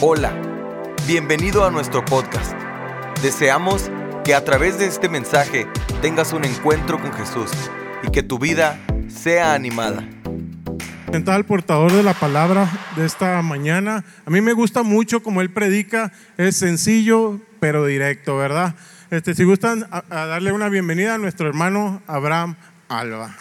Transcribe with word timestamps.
Hola, 0.00 0.32
bienvenido 1.08 1.66
a 1.66 1.72
nuestro 1.72 2.04
podcast. 2.04 2.52
Deseamos 3.20 3.90
que 4.24 4.32
a 4.32 4.44
través 4.44 4.78
de 4.78 4.86
este 4.86 5.08
mensaje 5.08 5.66
tengas 6.00 6.32
un 6.32 6.44
encuentro 6.44 7.00
con 7.00 7.12
Jesús 7.12 7.50
y 8.04 8.12
que 8.12 8.22
tu 8.22 8.38
vida 8.38 8.78
sea 9.08 9.54
animada. 9.54 10.04
Presentar 11.06 11.34
al 11.34 11.46
portador 11.46 11.90
de 11.90 12.04
la 12.04 12.14
palabra 12.14 12.70
de 12.94 13.06
esta 13.06 13.42
mañana. 13.42 14.04
A 14.24 14.30
mí 14.30 14.40
me 14.40 14.52
gusta 14.52 14.84
mucho 14.84 15.20
como 15.20 15.40
él 15.40 15.50
predica, 15.50 16.12
es 16.36 16.56
sencillo 16.56 17.40
pero 17.58 17.84
directo, 17.84 18.36
¿verdad? 18.36 18.76
Este, 19.10 19.34
si 19.34 19.42
gustan 19.42 19.88
darle 20.08 20.52
una 20.52 20.68
bienvenida 20.68 21.16
a 21.16 21.18
nuestro 21.18 21.48
hermano 21.48 22.02
Abraham 22.06 22.54
Alba. 22.88 23.34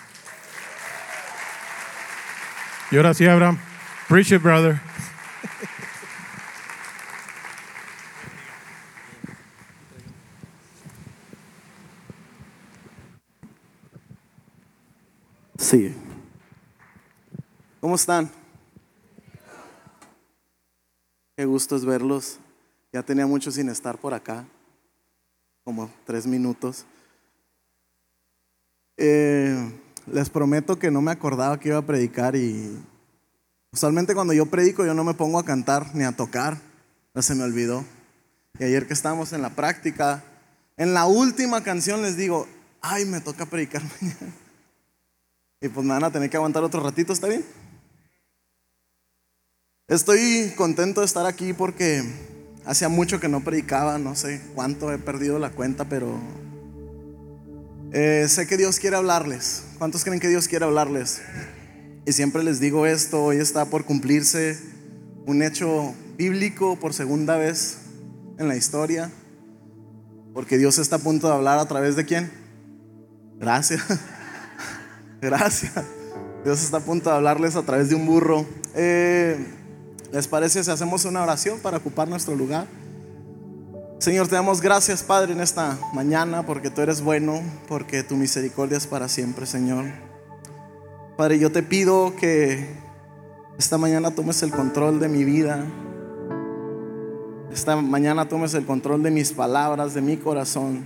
Y 2.89 2.97
ahora 2.97 3.13
sí, 3.13 3.27
Abraham. 3.27 3.59
Preach 4.07 4.41
brother. 4.41 4.81
Sí. 15.57 15.93
¿Cómo 17.82 17.96
están? 17.96 18.29
Qué 21.36 21.46
gusto 21.46 21.75
es 21.75 21.83
verlos. 21.83 22.39
Ya 22.93 23.02
tenía 23.04 23.25
mucho 23.25 23.52
sin 23.52 23.70
estar 23.70 23.97
por 23.97 24.14
acá, 24.14 24.46
como 25.64 25.89
tres 26.06 26.28
minutos. 26.28 26.86
Eh, 28.97 29.71
les 30.11 30.30
prometo 30.30 30.80
que 30.80 30.92
no 30.92 31.02
me 31.02 31.11
acordaba 31.11 31.60
que 31.60 31.69
iba 31.69 31.78
a 31.78 31.86
predicar 31.86 32.36
y 32.36 32.78
usualmente 33.72 34.16
cuando 34.16 34.33
yo 34.33 34.45
predico 34.45 34.86
yo 34.86 34.94
no 34.94 35.03
me 35.03 35.14
pongo 35.14 35.38
a 35.38 35.45
cantar 35.45 35.94
ni 35.95 36.03
a 36.03 36.16
tocar, 36.16 36.59
no 37.14 37.22
se 37.22 37.36
me 37.36 37.44
olvidó. 37.44 37.83
Y 38.59 38.64
ayer 38.64 38.88
que 38.88 38.94
estábamos 38.94 39.33
en 39.33 39.42
la 39.42 39.50
práctica, 39.50 40.23
en 40.77 40.94
la 40.94 41.08
última 41.08 41.64
canción 41.64 42.02
les 42.03 42.16
digo, 42.16 42.47
ay, 42.81 43.05
me 43.05 43.21
toca 43.21 43.45
predicar 43.47 43.81
mañana. 44.02 44.46
Y 45.59 45.69
pues 45.69 45.86
me 45.86 45.94
van 45.94 46.03
a 46.03 46.11
tener 46.11 46.30
que 46.30 46.38
aguantar 46.38 46.63
otro 46.63 46.81
ratito, 46.81 47.13
¿está 47.13 47.27
bien? 47.27 47.44
Estoy 49.88 50.53
contento 50.55 51.02
de 51.02 51.05
estar 51.05 51.25
aquí 51.25 51.53
porque 51.53 52.03
hacía 52.66 52.89
mucho 52.89 53.19
que 53.19 53.30
no 53.30 53.44
predicaba, 53.44 53.97
no 53.97 54.16
sé 54.16 54.41
cuánto 54.53 54.91
he 54.91 54.99
perdido 54.99 55.39
la 55.39 55.49
cuenta, 55.49 55.86
pero 55.86 56.19
eh, 57.94 58.25
sé 58.27 58.45
que 58.45 58.58
Dios 58.58 58.80
quiere 58.80 58.97
hablarles. 58.97 59.64
¿Cuántos 59.80 60.03
creen 60.03 60.19
que 60.19 60.27
Dios 60.27 60.47
quiere 60.47 60.66
hablarles? 60.66 61.22
Y 62.05 62.11
siempre 62.11 62.44
les 62.44 62.59
digo 62.59 62.86
esto, 62.86 63.23
hoy 63.23 63.38
está 63.38 63.66
por 63.66 63.86
cumplirse 63.86 64.59
un 65.25 65.42
hecho 65.42 65.95
bíblico 66.17 66.77
por 66.77 66.94
segunda 66.94 67.38
vez 67.38 67.77
en 68.38 68.47
la 68.47 68.55
historia, 68.55 69.09
porque 70.33 70.58
Dios 70.58 70.77
está 70.77 70.97
a 70.97 70.99
punto 70.99 71.27
de 71.27 71.33
hablar 71.33 71.58
a 71.58 71.67
través 71.67 71.95
de 71.95 72.05
quién? 72.05 72.31
Gracias. 73.39 73.81
Gracias. 75.21 75.73
Dios 76.43 76.63
está 76.63 76.77
a 76.77 76.81
punto 76.81 77.09
de 77.09 77.15
hablarles 77.15 77.55
a 77.55 77.63
través 77.63 77.89
de 77.89 77.95
un 77.95 78.05
burro. 78.05 78.45
Eh, 78.75 79.37
¿Les 80.11 80.27
parece 80.27 80.63
si 80.63 80.71
hacemos 80.71 81.05
una 81.05 81.23
oración 81.23 81.59
para 81.59 81.77
ocupar 81.77 82.07
nuestro 82.07 82.35
lugar? 82.35 82.67
Señor, 83.99 84.27
te 84.27 84.35
damos 84.35 84.61
gracias, 84.61 85.01
Padre, 85.01 85.33
en 85.33 85.41
esta 85.41 85.77
mañana, 85.93 86.45
porque 86.45 86.69
tú 86.69 86.81
eres 86.81 87.01
bueno, 87.01 87.41
porque 87.67 88.03
tu 88.03 88.15
misericordia 88.15 88.77
es 88.77 88.85
para 88.85 89.07
siempre, 89.09 89.47
Señor. 89.47 89.85
Padre, 91.17 91.39
yo 91.39 91.52
te 91.52 91.63
pido 91.63 92.15
que 92.15 92.75
esta 93.57 93.79
mañana 93.79 94.11
tomes 94.11 94.43
el 94.43 94.52
control 94.52 94.99
de 94.99 95.09
mi 95.09 95.23
vida. 95.23 95.65
Esta 97.52 97.75
mañana 97.75 98.29
tomes 98.29 98.53
el 98.53 98.65
control 98.65 99.02
de 99.02 99.09
mis 99.09 99.33
palabras, 99.33 99.95
de 99.95 100.02
mi 100.02 100.17
corazón. 100.17 100.85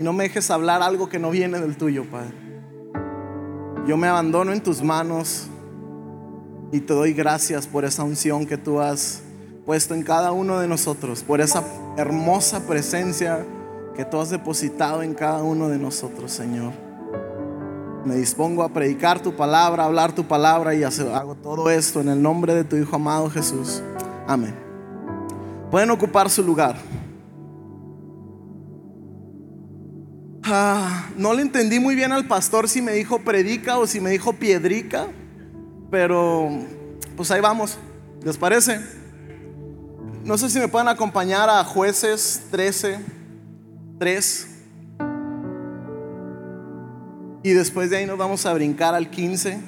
Y 0.00 0.04
no 0.04 0.14
me 0.14 0.24
dejes 0.24 0.50
hablar 0.50 0.82
algo 0.82 1.10
que 1.10 1.18
no 1.18 1.30
viene 1.30 1.60
del 1.60 1.76
tuyo, 1.76 2.04
Padre. 2.10 2.45
Yo 3.86 3.96
me 3.96 4.08
abandono 4.08 4.52
en 4.52 4.60
tus 4.60 4.82
manos 4.82 5.46
y 6.72 6.80
te 6.80 6.92
doy 6.92 7.12
gracias 7.12 7.68
por 7.68 7.84
esa 7.84 8.02
unción 8.02 8.44
que 8.44 8.58
tú 8.58 8.80
has 8.80 9.22
puesto 9.64 9.94
en 9.94 10.02
cada 10.02 10.32
uno 10.32 10.58
de 10.58 10.66
nosotros, 10.66 11.22
por 11.22 11.40
esa 11.40 11.62
hermosa 11.96 12.66
presencia 12.66 13.46
que 13.94 14.04
tú 14.04 14.18
has 14.18 14.30
depositado 14.30 15.02
en 15.02 15.14
cada 15.14 15.42
uno 15.42 15.68
de 15.68 15.78
nosotros, 15.78 16.32
Señor. 16.32 16.72
Me 18.04 18.16
dispongo 18.16 18.64
a 18.64 18.68
predicar 18.68 19.20
tu 19.20 19.34
palabra, 19.36 19.84
hablar 19.84 20.12
tu 20.12 20.24
palabra 20.24 20.74
y 20.74 20.82
hago 20.82 21.36
todo 21.36 21.70
esto 21.70 22.00
en 22.00 22.08
el 22.08 22.20
nombre 22.20 22.54
de 22.54 22.64
tu 22.64 22.76
Hijo 22.76 22.96
amado 22.96 23.30
Jesús. 23.30 23.82
Amén. 24.26 24.54
Pueden 25.70 25.90
ocupar 25.90 26.28
su 26.28 26.42
lugar. 26.42 26.76
Ah, 30.48 31.08
no 31.16 31.34
le 31.34 31.42
entendí 31.42 31.80
muy 31.80 31.96
bien 31.96 32.12
al 32.12 32.28
pastor 32.28 32.68
si 32.68 32.80
me 32.80 32.92
dijo 32.92 33.18
predica 33.18 33.78
o 33.78 33.86
si 33.88 34.00
me 34.00 34.10
dijo 34.10 34.32
piedrica, 34.34 35.08
pero 35.90 36.50
pues 37.16 37.32
ahí 37.32 37.40
vamos. 37.40 37.78
¿Les 38.22 38.36
parece? 38.36 38.80
No 40.24 40.38
sé 40.38 40.48
si 40.48 40.60
me 40.60 40.68
pueden 40.68 40.86
acompañar 40.86 41.50
a 41.50 41.64
jueces 41.64 42.42
13, 42.52 43.00
3. 43.98 44.48
Y 47.42 47.50
después 47.50 47.90
de 47.90 47.98
ahí 47.98 48.06
nos 48.06 48.18
vamos 48.18 48.46
a 48.46 48.52
brincar 48.52 48.94
al 48.94 49.10
15. 49.10 49.58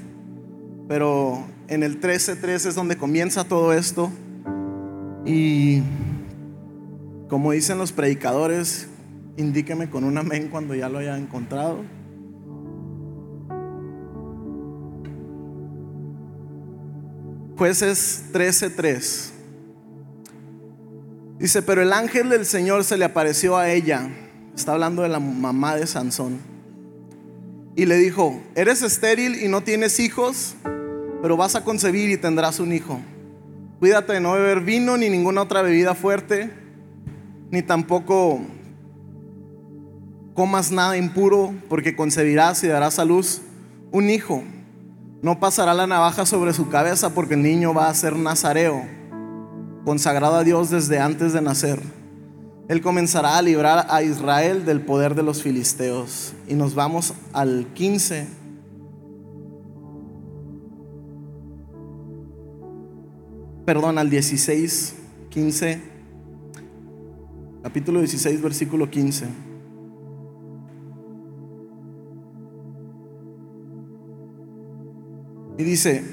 Pero 0.87 1.45
en 1.67 1.83
el 1.83 1.99
13, 1.99 2.37
13 2.37 2.69
es 2.69 2.75
donde 2.77 2.97
comienza 2.97 3.43
todo 3.43 3.73
esto. 3.73 4.13
Y 5.25 5.83
como 7.29 7.51
dicen 7.51 7.79
los 7.79 7.91
predicadores, 7.91 8.88
indíqueme 9.39 9.89
con 9.89 10.05
un 10.05 10.19
amén 10.19 10.49
cuando 10.51 10.75
ya 10.75 10.89
lo 10.89 10.99
haya 10.99 11.17
encontrado. 11.17 11.85
Jueces 17.57 18.27
13:3. 18.33 19.33
Dice, 21.39 21.63
pero 21.63 21.83
el 21.83 21.93
ángel 21.93 22.29
del 22.29 22.45
Señor 22.45 22.83
se 22.85 22.99
le 22.99 23.05
apareció 23.05 23.57
a 23.57 23.71
ella. 23.71 24.11
Está 24.55 24.73
hablando 24.73 25.03
de 25.03 25.09
la 25.09 25.21
mamá 25.21 25.77
de 25.77 25.87
Sansón. 25.87 26.39
Y 27.77 27.87
le 27.87 27.97
dijo, 27.97 28.43
eres 28.57 28.83
estéril 28.83 29.41
y 29.41 29.47
no 29.47 29.63
tienes 29.63 30.01
hijos, 30.01 30.57
pero 31.23 31.37
vas 31.37 31.55
a 31.55 31.63
concebir 31.63 32.11
y 32.11 32.17
tendrás 32.17 32.59
un 32.59 32.73
hijo. 32.73 33.01
Cuídate 33.79 34.15
de 34.15 34.21
no 34.21 34.33
beber 34.33 34.63
vino 34.63 34.97
ni 34.97 35.09
ninguna 35.09 35.43
otra 35.43 35.63
bebida 35.63 35.95
fuerte, 35.95 36.51
ni 37.53 37.63
tampoco 37.63 38.41
comas 40.39 40.71
nada 40.71 40.97
impuro, 40.97 41.53
porque 41.69 41.97
concebirás 41.97 42.63
y 42.63 42.69
darás 42.69 43.01
a 43.01 43.05
luz 43.05 43.41
un 43.91 44.09
hijo. 44.09 44.45
No 45.21 45.41
pasará 45.41 45.75
la 45.75 45.89
navaja 45.89 46.27
sobre 46.27 46.53
su 46.53 46.69
cabeza, 46.69 47.13
porque 47.13 47.35
el 47.35 47.43
niño 47.43 47.75
va 47.75 47.89
a 47.89 47.95
ser 47.95 48.15
nazareo, 48.15 48.87
consagrado 49.85 50.37
a 50.37 50.45
Dios 50.45 50.71
desde 50.71 51.01
antes 51.01 51.33
de 51.33 51.41
nacer. 51.41 51.83
Él 52.69 52.81
comenzará 52.83 53.37
a 53.37 53.43
librar 53.43 53.89
a 53.91 54.05
Israel 54.05 54.65
del 54.65 54.81
poder 54.81 55.17
de 55.17 55.25
los 55.25 55.43
filisteos. 55.43 56.35
Y 56.47 56.55
nos 56.55 56.77
vamos 56.77 57.15
al 57.33 57.67
15. 57.75 58.29
Perdón, 63.67 63.99
al 63.99 64.09
16, 64.09 64.95
15. 65.31 65.83
Capítulo 67.65 67.99
16, 67.99 68.41
versículo 68.41 68.89
15. 68.89 69.48
Y 75.59 75.65
dice, 75.65 76.05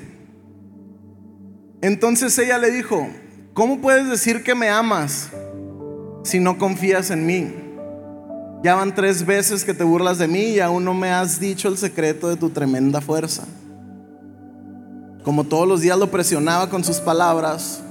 entonces 1.82 2.36
ella 2.40 2.58
le 2.58 2.72
dijo, 2.72 3.08
¿cómo 3.54 3.80
puedes 3.80 4.10
decir 4.10 4.44
que 4.44 4.56
me 4.56 4.70
amas 4.70 5.30
si 6.24 6.40
no 6.40 6.58
confías 6.58 7.12
en 7.12 7.28
mí? 7.28 7.54
Ya 8.64 8.74
van 8.74 8.96
tres 8.96 9.24
veces 9.24 9.64
que 9.64 9.76
te 9.76 9.84
burlas 9.84 10.18
de 10.18 10.28
mí 10.28 10.46
y 10.46 10.60
aún 10.60 10.84
no 10.84 10.96
me 10.96 11.12
has 11.12 11.40
dicho 11.40 11.68
el 11.68 11.78
secreto 11.78 12.28
de 12.28 12.38
tu 12.38 12.50
tremenda 12.50 13.02
fuerza. 13.02 13.44
Como 15.24 15.44
todos 15.44 15.68
los 15.68 15.82
días 15.82 16.00
lo 16.00 16.10
presionaba 16.10 16.68
con 16.68 16.84
sus 16.84 16.98
palabras 16.98 17.84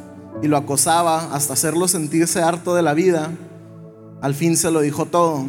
y 0.43 0.49
lo 0.49 0.57
acosaba 0.57 1.33
hasta 1.33 1.53
hacerlo 1.53 1.87
sentirse 1.87 2.43
harto 2.43 2.75
de 2.75 2.83
la 2.83 2.95
vida, 2.95 3.31
al 4.21 4.35
fin 4.35 4.57
se 4.57 4.73
lo 4.73 4.81
dijo 4.81 5.07
todo. 5.07 5.47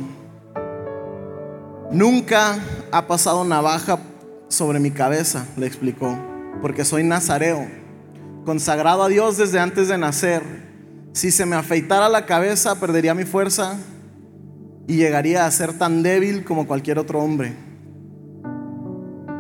Nunca 1.91 2.59
ha 2.91 3.07
pasado 3.07 3.43
navaja 3.43 3.97
sobre 4.47 4.79
mi 4.79 4.91
cabeza, 4.91 5.45
le 5.57 5.67
explicó, 5.67 6.17
porque 6.61 6.85
soy 6.85 7.03
nazareo, 7.03 7.67
consagrado 8.45 9.03
a 9.03 9.09
Dios 9.09 9.37
desde 9.37 9.59
antes 9.59 9.87
de 9.87 9.97
nacer. 9.97 10.43
Si 11.13 11.31
se 11.31 11.45
me 11.45 11.55
afeitara 11.55 12.09
la 12.09 12.25
cabeza, 12.25 12.79
perdería 12.79 13.13
mi 13.13 13.23
fuerza 13.23 13.77
y 14.87 14.97
llegaría 14.97 15.45
a 15.45 15.51
ser 15.51 15.77
tan 15.77 16.03
débil 16.03 16.43
como 16.43 16.67
cualquier 16.67 16.99
otro 16.99 17.19
hombre. 17.19 17.55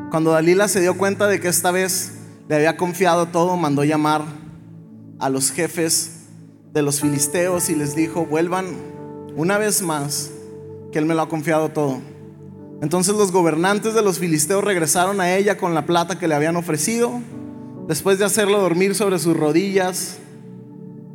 Cuando 0.09 0.31
Dalila 0.31 0.67
se 0.67 0.81
dio 0.81 0.97
cuenta 0.97 1.27
de 1.27 1.39
que 1.39 1.49
esta 1.49 1.71
vez 1.71 2.13
le 2.47 2.55
había 2.55 2.77
confiado 2.77 3.27
todo, 3.27 3.57
mandó 3.57 3.83
llamar 3.83 4.23
a 5.19 5.29
los 5.29 5.51
jefes 5.51 6.27
de 6.71 6.81
los 6.81 7.01
filisteos 7.01 7.69
y 7.69 7.75
les 7.75 7.95
dijo, 7.95 8.25
vuelvan 8.25 8.65
una 9.35 9.57
vez 9.57 9.81
más, 9.81 10.31
que 10.91 10.99
él 10.99 11.05
me 11.05 11.13
lo 11.13 11.23
ha 11.23 11.29
confiado 11.29 11.69
todo. 11.69 11.99
Entonces 12.81 13.15
los 13.15 13.31
gobernantes 13.31 13.93
de 13.93 14.01
los 14.01 14.19
filisteos 14.19 14.63
regresaron 14.63 15.21
a 15.21 15.33
ella 15.35 15.57
con 15.57 15.73
la 15.73 15.85
plata 15.85 16.19
que 16.19 16.27
le 16.27 16.35
habían 16.35 16.55
ofrecido. 16.55 17.21
Después 17.87 18.19
de 18.19 18.25
hacerlo 18.25 18.59
dormir 18.59 18.95
sobre 18.95 19.19
sus 19.19 19.37
rodillas, 19.37 20.17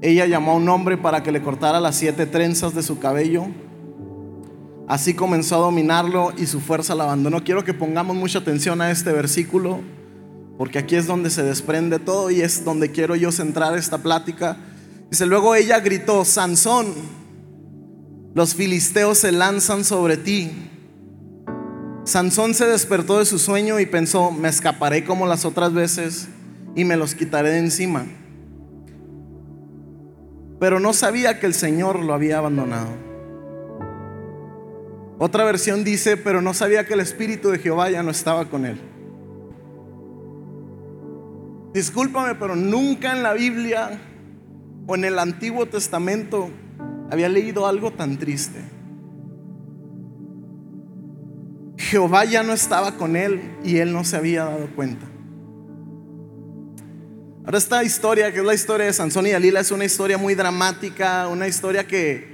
ella 0.01 0.27
llamó 0.27 0.53
a 0.53 0.57
un 0.57 0.69
hombre 0.69 0.97
para 0.97 1.23
que 1.23 1.33
le 1.33 1.43
cortara 1.43 1.81
las 1.81 1.97
siete 1.97 2.27
trenzas 2.27 2.75
de 2.75 2.83
su 2.83 2.99
cabello. 2.99 3.47
Así 4.89 5.15
comenzó 5.15 5.57
a 5.57 5.59
dominarlo 5.59 6.33
y 6.37 6.47
su 6.47 6.61
fuerza 6.61 6.95
la 6.95 7.05
abandonó. 7.05 7.45
Quiero 7.45 7.65
que 7.65 7.75
pongamos 7.75 8.17
mucha 8.17 8.39
atención 8.39 8.81
a 8.81 8.91
este 8.91 9.13
versículo, 9.13 9.81
porque 10.57 10.79
aquí 10.79 10.97
es 10.97 11.07
donde 11.07 11.31
se 11.31 11.43
desprende 11.43 11.99
todo 11.99 12.31
y 12.31 12.41
es 12.41 12.65
donde 12.65 12.91
quiero 12.91 13.15
yo 13.15 13.31
centrar 13.31 13.77
esta 13.77 13.99
plática. 13.99 14.57
Dice, 15.11 15.27
luego 15.27 15.55
ella 15.55 15.81
gritó, 15.81 16.25
Sansón, 16.25 16.87
los 18.35 18.55
filisteos 18.55 19.19
se 19.19 19.33
lanzan 19.33 19.85
sobre 19.85 20.17
ti. 20.17 20.70
Sansón 22.11 22.55
se 22.55 22.67
despertó 22.67 23.21
de 23.21 23.25
su 23.25 23.39
sueño 23.39 23.79
y 23.79 23.87
pensó, 23.87 24.33
me 24.33 24.49
escaparé 24.49 25.05
como 25.05 25.29
las 25.29 25.45
otras 25.45 25.73
veces 25.73 26.27
y 26.75 26.85
me 26.85 26.97
los 26.97 27.15
quitaré 27.15 27.51
de 27.51 27.59
encima. 27.59 28.05
Pero 30.59 30.81
no 30.81 30.93
sabía 30.93 31.39
que 31.39 31.47
el 31.47 31.55
Señor 31.55 32.01
lo 32.01 32.13
había 32.13 32.39
abandonado. 32.39 32.89
Otra 35.21 35.45
versión 35.45 35.85
dice, 35.85 36.17
pero 36.17 36.43
no 36.43 36.53
sabía 36.53 36.85
que 36.85 36.95
el 36.95 37.01
Espíritu 37.01 37.51
de 37.51 37.61
Jehová 37.61 37.89
ya 37.91 38.03
no 38.03 38.11
estaba 38.11 38.47
con 38.47 38.67
él. 38.67 38.81
Discúlpame, 41.73 42.35
pero 42.35 42.57
nunca 42.57 43.13
en 43.13 43.23
la 43.23 43.35
Biblia 43.35 44.01
o 44.89 44.97
en 44.97 45.05
el 45.05 45.17
Antiguo 45.17 45.67
Testamento 45.67 46.51
había 47.09 47.29
leído 47.29 47.69
algo 47.69 47.93
tan 47.93 48.19
triste. 48.19 48.80
Jehová 51.91 52.25
ya 52.25 52.45
no 52.45 52.53
estaba 52.53 52.93
con 52.93 53.17
él 53.17 53.41
y 53.65 53.79
él 53.79 53.93
no 53.93 54.05
se 54.05 54.17
había 54.17 54.45
dado 54.45 54.69
cuenta. 54.77 55.07
Ahora 57.45 57.59
esta 57.59 57.83
historia, 57.83 58.33
que 58.33 58.39
es 58.39 58.45
la 58.45 58.55
historia 58.55 58.87
de 58.87 58.93
Sansón 58.93 59.27
y 59.27 59.31
Dalila, 59.31 59.59
es 59.59 59.73
una 59.73 59.85
historia 59.85 60.17
muy 60.17 60.37
dramática, 60.37 61.27
una 61.27 61.49
historia 61.49 61.89
que 61.89 62.31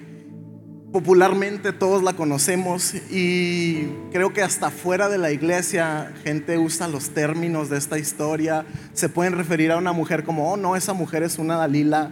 popularmente 0.93 1.73
todos 1.73 2.03
la 2.03 2.12
conocemos 2.12 2.93
y 3.11 3.87
creo 4.12 4.35
que 4.35 4.43
hasta 4.43 4.70
fuera 4.70 5.08
de 5.08 5.17
la 5.17 5.31
iglesia 5.31 6.12
gente 6.23 6.58
usa 6.58 6.87
los 6.87 7.14
términos 7.14 7.70
de 7.70 7.79
esta 7.79 7.99
historia. 7.99 8.67
Se 8.93 9.08
pueden 9.08 9.32
referir 9.32 9.73
a 9.73 9.79
una 9.79 9.93
mujer 9.93 10.25
como, 10.25 10.53
oh 10.53 10.58
no, 10.58 10.76
esa 10.76 10.93
mujer 10.93 11.23
es 11.23 11.38
una 11.38 11.56
Dalila. 11.56 12.11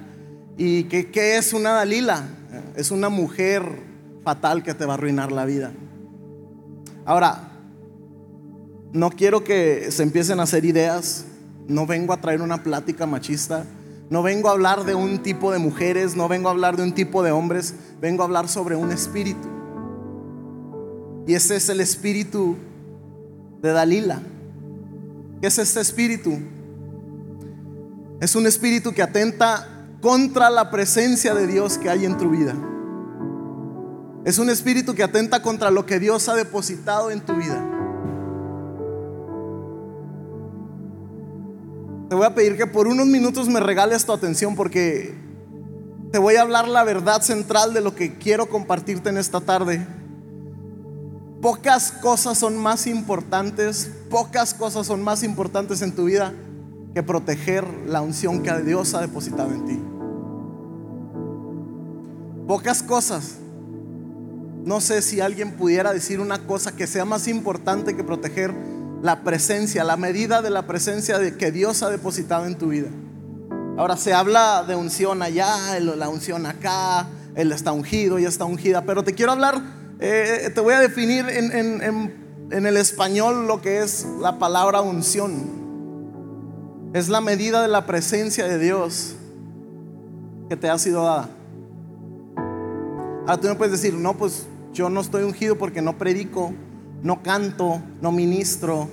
¿Y 0.56 0.84
qué, 0.84 1.36
es 1.36 1.52
una 1.52 1.72
Dalila? 1.74 2.26
Es 2.74 2.90
una 2.90 3.10
mujer 3.10 3.64
fatal 4.24 4.62
que 4.62 4.72
te 4.72 4.86
va 4.86 4.94
a 4.94 4.96
arruinar 4.96 5.30
la 5.30 5.44
vida. 5.44 5.72
Ahora, 7.04 7.50
no 8.92 9.10
quiero 9.10 9.44
que 9.44 9.90
se 9.90 10.02
empiecen 10.02 10.40
a 10.40 10.44
hacer 10.44 10.64
ideas, 10.64 11.24
no 11.68 11.86
vengo 11.86 12.12
a 12.12 12.20
traer 12.20 12.40
una 12.40 12.62
plática 12.62 13.06
machista, 13.06 13.64
no 14.08 14.22
vengo 14.22 14.48
a 14.48 14.52
hablar 14.52 14.84
de 14.84 14.94
un 14.94 15.22
tipo 15.22 15.50
de 15.52 15.58
mujeres, 15.58 16.16
no 16.16 16.28
vengo 16.28 16.48
a 16.48 16.52
hablar 16.52 16.76
de 16.76 16.82
un 16.82 16.92
tipo 16.92 17.22
de 17.22 17.32
hombres, 17.32 17.74
vengo 18.00 18.22
a 18.22 18.26
hablar 18.26 18.48
sobre 18.48 18.76
un 18.76 18.92
espíritu. 18.92 19.48
Y 21.26 21.34
ese 21.34 21.56
es 21.56 21.68
el 21.68 21.80
espíritu 21.80 22.56
de 23.60 23.72
Dalila. 23.72 24.22
¿Qué 25.40 25.48
es 25.48 25.58
este 25.58 25.80
espíritu? 25.80 26.38
Es 28.20 28.36
un 28.36 28.46
espíritu 28.46 28.92
que 28.92 29.02
atenta 29.02 29.88
contra 30.00 30.50
la 30.50 30.70
presencia 30.70 31.34
de 31.34 31.46
Dios 31.46 31.78
que 31.78 31.90
hay 31.90 32.04
en 32.04 32.16
tu 32.16 32.30
vida. 32.30 32.54
Es 34.24 34.38
un 34.38 34.48
espíritu 34.48 34.94
que 34.94 35.02
atenta 35.02 35.42
contra 35.42 35.70
lo 35.70 35.84
que 35.84 36.00
Dios 36.00 36.28
ha 36.30 36.34
depositado 36.34 37.10
en 37.10 37.20
tu 37.20 37.34
vida. 37.34 37.62
Te 42.08 42.14
voy 42.14 42.24
a 42.24 42.34
pedir 42.34 42.56
que 42.56 42.66
por 42.66 42.86
unos 42.86 43.06
minutos 43.06 43.48
me 43.48 43.60
regales 43.60 44.06
tu 44.06 44.12
atención 44.12 44.54
porque 44.54 45.14
te 46.10 46.18
voy 46.18 46.36
a 46.36 46.42
hablar 46.42 46.68
la 46.68 46.84
verdad 46.84 47.20
central 47.20 47.74
de 47.74 47.82
lo 47.82 47.94
que 47.94 48.16
quiero 48.16 48.46
compartirte 48.46 49.10
en 49.10 49.18
esta 49.18 49.40
tarde. 49.40 49.86
Pocas 51.42 51.92
cosas 51.92 52.38
son 52.38 52.56
más 52.56 52.86
importantes, 52.86 53.90
pocas 54.08 54.54
cosas 54.54 54.86
son 54.86 55.02
más 55.02 55.22
importantes 55.22 55.82
en 55.82 55.94
tu 55.94 56.04
vida 56.04 56.32
que 56.94 57.02
proteger 57.02 57.66
la 57.86 58.00
unción 58.00 58.42
que 58.42 58.52
Dios 58.62 58.94
ha 58.94 59.02
depositado 59.02 59.50
en 59.50 59.64
ti. 59.66 59.78
Pocas 62.46 62.82
cosas. 62.82 63.38
No 64.64 64.80
sé 64.80 65.02
si 65.02 65.20
alguien 65.20 65.52
pudiera 65.52 65.92
decir 65.92 66.20
una 66.20 66.46
cosa 66.46 66.74
que 66.74 66.86
sea 66.86 67.04
más 67.04 67.28
importante 67.28 67.94
que 67.94 68.02
proteger 68.02 68.54
la 69.02 69.22
presencia, 69.22 69.84
la 69.84 69.98
medida 69.98 70.40
de 70.40 70.48
la 70.48 70.66
presencia 70.66 71.18
de 71.18 71.36
que 71.36 71.52
Dios 71.52 71.82
ha 71.82 71.90
depositado 71.90 72.46
en 72.46 72.56
tu 72.56 72.68
vida. 72.68 72.88
Ahora 73.76 73.98
se 73.98 74.14
habla 74.14 74.64
de 74.66 74.74
unción 74.74 75.22
allá, 75.22 75.78
la 75.80 76.08
unción 76.08 76.46
acá, 76.46 77.08
él 77.34 77.52
está 77.52 77.72
ungido, 77.72 78.18
y 78.18 78.24
está 78.24 78.46
ungida, 78.46 78.86
pero 78.86 79.04
te 79.04 79.12
quiero 79.12 79.32
hablar, 79.32 79.60
eh, 80.00 80.50
te 80.54 80.60
voy 80.62 80.72
a 80.72 80.80
definir 80.80 81.28
en, 81.28 81.52
en 82.50 82.66
el 82.66 82.76
español 82.78 83.46
lo 83.46 83.60
que 83.60 83.82
es 83.82 84.06
la 84.20 84.38
palabra 84.38 84.80
unción. 84.80 85.64
Es 86.94 87.10
la 87.10 87.20
medida 87.20 87.60
de 87.60 87.68
la 87.68 87.84
presencia 87.84 88.46
de 88.46 88.58
Dios 88.58 89.16
que 90.48 90.56
te 90.56 90.70
ha 90.70 90.78
sido 90.78 91.04
dada. 91.04 91.28
Ahora 93.26 93.40
tú 93.40 93.48
me 93.48 93.56
puedes 93.56 93.72
decir, 93.72 93.92
no, 93.92 94.16
pues 94.16 94.46
yo 94.74 94.90
no 94.90 95.00
estoy 95.00 95.22
ungido 95.22 95.56
porque 95.56 95.80
no 95.80 95.96
predico, 95.96 96.52
no 97.02 97.22
canto, 97.22 97.80
no 98.02 98.10
ministro. 98.10 98.88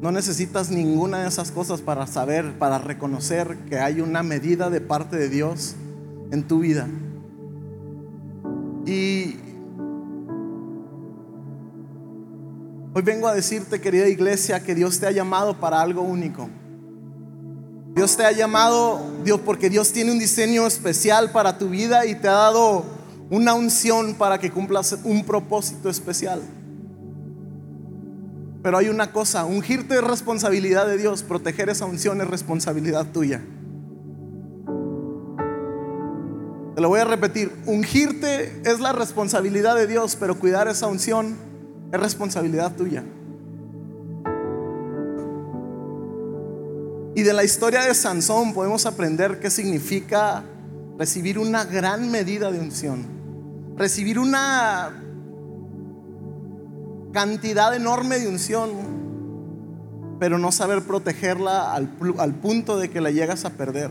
No 0.00 0.10
necesitas 0.10 0.70
ninguna 0.70 1.22
de 1.22 1.28
esas 1.28 1.50
cosas 1.50 1.82
para 1.82 2.06
saber, 2.06 2.58
para 2.58 2.78
reconocer 2.78 3.58
que 3.68 3.78
hay 3.78 4.00
una 4.00 4.22
medida 4.22 4.70
de 4.70 4.80
parte 4.80 5.18
de 5.18 5.28
Dios 5.28 5.76
en 6.30 6.48
tu 6.48 6.60
vida. 6.60 6.88
Y 8.86 9.36
hoy 12.94 13.02
vengo 13.02 13.28
a 13.28 13.34
decirte, 13.34 13.78
querida 13.78 14.08
iglesia, 14.08 14.64
que 14.64 14.74
Dios 14.74 14.98
te 14.98 15.06
ha 15.06 15.10
llamado 15.10 15.60
para 15.60 15.82
algo 15.82 16.00
único. 16.00 16.48
Dios 17.94 18.16
te 18.16 18.24
ha 18.24 18.32
llamado, 18.32 19.02
Dios, 19.22 19.38
porque 19.44 19.68
Dios 19.68 19.92
tiene 19.92 20.12
un 20.12 20.18
diseño 20.18 20.66
especial 20.66 21.30
para 21.30 21.58
tu 21.58 21.68
vida 21.68 22.06
y 22.06 22.14
te 22.14 22.28
ha 22.28 22.32
dado 22.32 22.99
una 23.30 23.54
unción 23.54 24.14
para 24.14 24.38
que 24.38 24.50
cumplas 24.50 24.98
un 25.04 25.24
propósito 25.24 25.88
especial. 25.88 26.42
Pero 28.62 28.76
hay 28.76 28.88
una 28.88 29.12
cosa, 29.12 29.44
ungirte 29.46 29.94
es 29.94 30.04
responsabilidad 30.04 30.86
de 30.86 30.98
Dios, 30.98 31.22
proteger 31.22 31.70
esa 31.70 31.86
unción 31.86 32.20
es 32.20 32.26
responsabilidad 32.26 33.06
tuya. 33.12 33.40
Te 36.74 36.80
lo 36.80 36.88
voy 36.88 37.00
a 37.00 37.04
repetir, 37.04 37.52
ungirte 37.66 38.60
es 38.64 38.80
la 38.80 38.92
responsabilidad 38.92 39.76
de 39.76 39.86
Dios, 39.86 40.16
pero 40.18 40.38
cuidar 40.38 40.66
esa 40.68 40.88
unción 40.88 41.36
es 41.92 42.00
responsabilidad 42.00 42.74
tuya. 42.74 43.04
Y 47.14 47.22
de 47.22 47.32
la 47.32 47.44
historia 47.44 47.82
de 47.82 47.94
Sansón 47.94 48.54
podemos 48.54 48.86
aprender 48.86 49.40
qué 49.40 49.50
significa 49.50 50.44
recibir 50.98 51.38
una 51.38 51.64
gran 51.64 52.10
medida 52.10 52.50
de 52.50 52.58
unción 52.58 53.19
recibir 53.80 54.18
una 54.18 54.90
cantidad 57.14 57.74
enorme 57.74 58.18
de 58.18 58.28
unción, 58.28 58.68
pero 60.18 60.36
no 60.36 60.52
saber 60.52 60.82
protegerla 60.82 61.72
al, 61.72 61.88
al 62.18 62.34
punto 62.34 62.76
de 62.76 62.90
que 62.90 63.00
la 63.00 63.10
llegas 63.10 63.46
a 63.46 63.50
perder. 63.54 63.90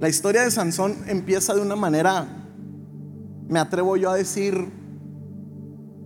La 0.00 0.08
historia 0.08 0.40
de 0.40 0.50
Sansón 0.50 0.96
empieza 1.06 1.54
de 1.54 1.60
una 1.60 1.76
manera, 1.76 2.26
me 3.46 3.58
atrevo 3.58 3.98
yo 3.98 4.08
a 4.08 4.14
decir, 4.14 4.72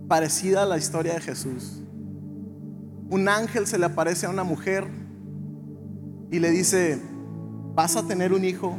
parecida 0.09 0.63
a 0.63 0.65
la 0.65 0.77
historia 0.77 1.13
de 1.13 1.21
Jesús. 1.21 1.81
Un 3.09 3.29
ángel 3.29 3.65
se 3.65 3.79
le 3.79 3.85
aparece 3.85 4.25
a 4.25 4.29
una 4.29 4.43
mujer 4.43 4.85
y 6.29 6.39
le 6.39 6.51
dice, 6.51 7.01
vas 7.77 7.95
a 7.95 8.01
tener 8.01 8.33
un 8.33 8.43
hijo. 8.43 8.75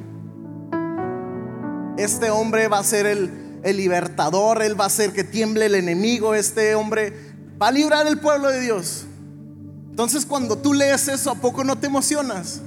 Este 1.97 2.31
hombre 2.31 2.67
va 2.67 2.81
a 2.81 2.85
ser 2.85 3.07
el, 3.07 3.47
libertador, 3.63 4.61
él 4.61 4.79
va 4.79 4.85
a 4.85 4.87
hacer 4.89 5.13
que 5.13 5.23
tiemble 5.23 5.67
el 5.67 5.77
enemigo, 5.77 6.35
este 6.35 6.75
hombre 6.75 7.13
va 7.63 7.69
a 7.69 7.71
librar 7.71 8.09
el 8.09 8.19
pueblo 8.19 8.49
de 8.49 8.61
Dios. 8.61 9.07
Entonces 9.91 10.27
cuando 10.27 10.59
tú 10.59 10.75
lees 10.75 11.07
eso, 11.07 11.31
¿a 11.31 11.37
poco 11.37 11.63
no 11.63 11.79
te 11.79 11.87
emocionas? 11.87 12.61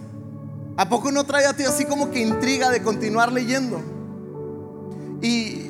¿A 0.78 0.88
poco 0.88 1.12
no 1.12 1.26
trae 1.26 1.46
a 1.46 1.54
ti 1.54 1.64
así 1.64 1.84
como 1.84 2.12
que 2.12 2.22
intriga 2.22 2.70
de 2.70 2.82
continuar 2.82 3.30
leyendo? 3.32 3.82
Y 5.22 5.70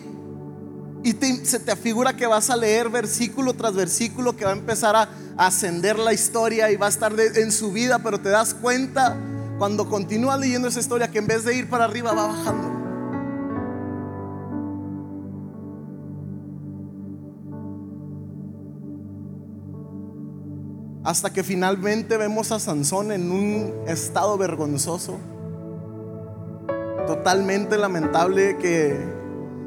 Y 1.04 1.14
se 1.44 1.60
te 1.60 1.72
afigura 1.72 2.16
que 2.16 2.28
vas 2.28 2.52
a 2.52 2.56
leer 2.56 2.90
versículo 2.90 3.56
tras 3.56 3.74
versículo, 3.74 4.38
que 4.38 4.46
va 4.46 4.52
a 4.52 4.56
empezar 4.56 4.96
a 4.96 5.10
ascender 5.38 5.98
la 5.98 6.14
historia 6.14 6.70
y 6.70 6.76
va 6.76 6.86
a 6.86 6.90
estar 6.90 7.14
en 7.20 7.52
su 7.52 7.72
vida, 7.72 7.98
pero 7.98 8.20
te 8.20 8.30
das 8.30 8.54
cuenta 8.54 9.18
cuando 9.62 9.88
continúas 9.88 10.40
leyendo 10.40 10.70
esa 10.70 10.80
historia 10.80 11.12
que 11.12 11.20
en 11.20 11.28
vez 11.28 11.46
de 11.46 11.56
ir 11.56 11.70
para 11.70 11.86
arriba 11.86 12.14
va 12.14 12.26
bajando. 12.26 12.68
Hasta 21.04 21.32
que 21.32 21.44
finalmente 21.44 22.18
vemos 22.18 22.52
a 22.52 22.60
Sansón 22.60 23.12
en 23.12 23.32
un 23.32 23.72
estado 23.86 24.36
vergonzoso, 24.36 25.20
totalmente 27.06 27.78
lamentable, 27.78 28.58
que 28.58 29.00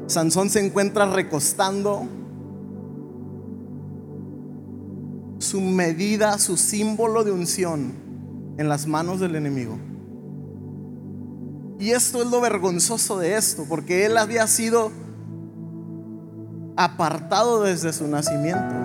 Sansón 0.07 0.49
se 0.49 0.59
encuentra 0.59 1.05
recostando 1.05 2.03
su 5.39 5.61
medida, 5.61 6.37
su 6.37 6.57
símbolo 6.57 7.23
de 7.23 7.31
unción 7.31 8.04
en 8.57 8.69
las 8.69 8.87
manos 8.87 9.19
del 9.19 9.35
enemigo. 9.35 9.77
Y 11.79 11.91
esto 11.91 12.21
es 12.21 12.29
lo 12.29 12.39
vergonzoso 12.39 13.19
de 13.19 13.35
esto, 13.35 13.65
porque 13.67 14.05
él 14.05 14.17
había 14.17 14.47
sido 14.47 14.91
apartado 16.77 17.63
desde 17.63 17.91
su 17.91 18.07
nacimiento. 18.07 18.75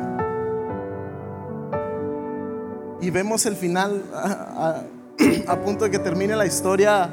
Y 3.01 3.11
vemos 3.11 3.47
el 3.47 3.57
final 3.57 4.03
a, 4.13 5.57
punto 5.65 5.85
de 5.85 5.91
que 5.91 5.99
termine 5.99 6.37
la 6.37 6.47
historia. 6.47 7.11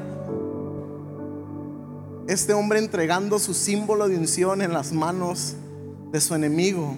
Este 2.27 2.53
hombre 2.53 2.79
entregando 2.79 3.39
su 3.39 3.53
símbolo 3.53 4.09
de 4.09 4.17
unción 4.17 4.61
en 4.61 4.73
las 4.73 4.91
manos 4.91 5.55
de 6.11 6.19
su 6.19 6.35
enemigo. 6.35 6.95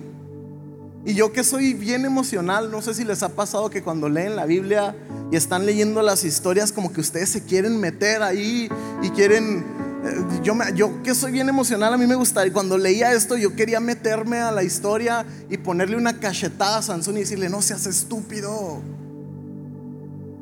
Y 1.06 1.14
yo 1.14 1.32
que 1.32 1.44
soy 1.44 1.74
bien 1.74 2.06
emocional, 2.06 2.72
no 2.72 2.82
sé 2.82 2.94
si 2.94 3.04
les 3.04 3.22
ha 3.24 3.30
pasado 3.30 3.70
que 3.70 3.84
cuando 3.84 4.10
leen 4.10 4.36
la 4.36 4.46
Biblia 4.46 4.96
y 5.32 5.36
están 5.36 5.66
leyendo 5.66 6.02
las 6.02 6.24
historias 6.24 6.72
como 6.72 6.92
que 6.92 7.02
ustedes 7.02 7.30
se 7.30 7.44
quieren 7.44 7.80
meter 7.80 8.24
ahí 8.24 8.70
y 9.02 9.10
quieren 9.10 9.64
eh, 10.04 10.40
yo, 10.44 10.54
yo 10.76 11.04
que 11.04 11.14
soy 11.14 11.32
bien 11.32 11.50
emocional, 11.50 11.94
a 11.94 11.98
mí 11.98 12.08
me 12.08 12.16
gusta. 12.16 12.46
Y 12.46 12.52
cuando 12.52 12.78
leía 12.78 13.14
esto, 13.14 13.36
yo 13.38 13.56
quería 13.56 13.80
meterme 13.80 14.40
a 14.40 14.52
la 14.52 14.64
historia 14.64 15.26
y 15.50 15.58
ponerle 15.58 15.98
una 15.98 16.20
cachetada 16.20 16.78
a 16.78 16.82
Sansón 16.82 17.18
y 17.18 17.22
decirle, 17.22 17.50
no 17.50 17.62
seas 17.62 17.86
estúpido. 17.86 18.82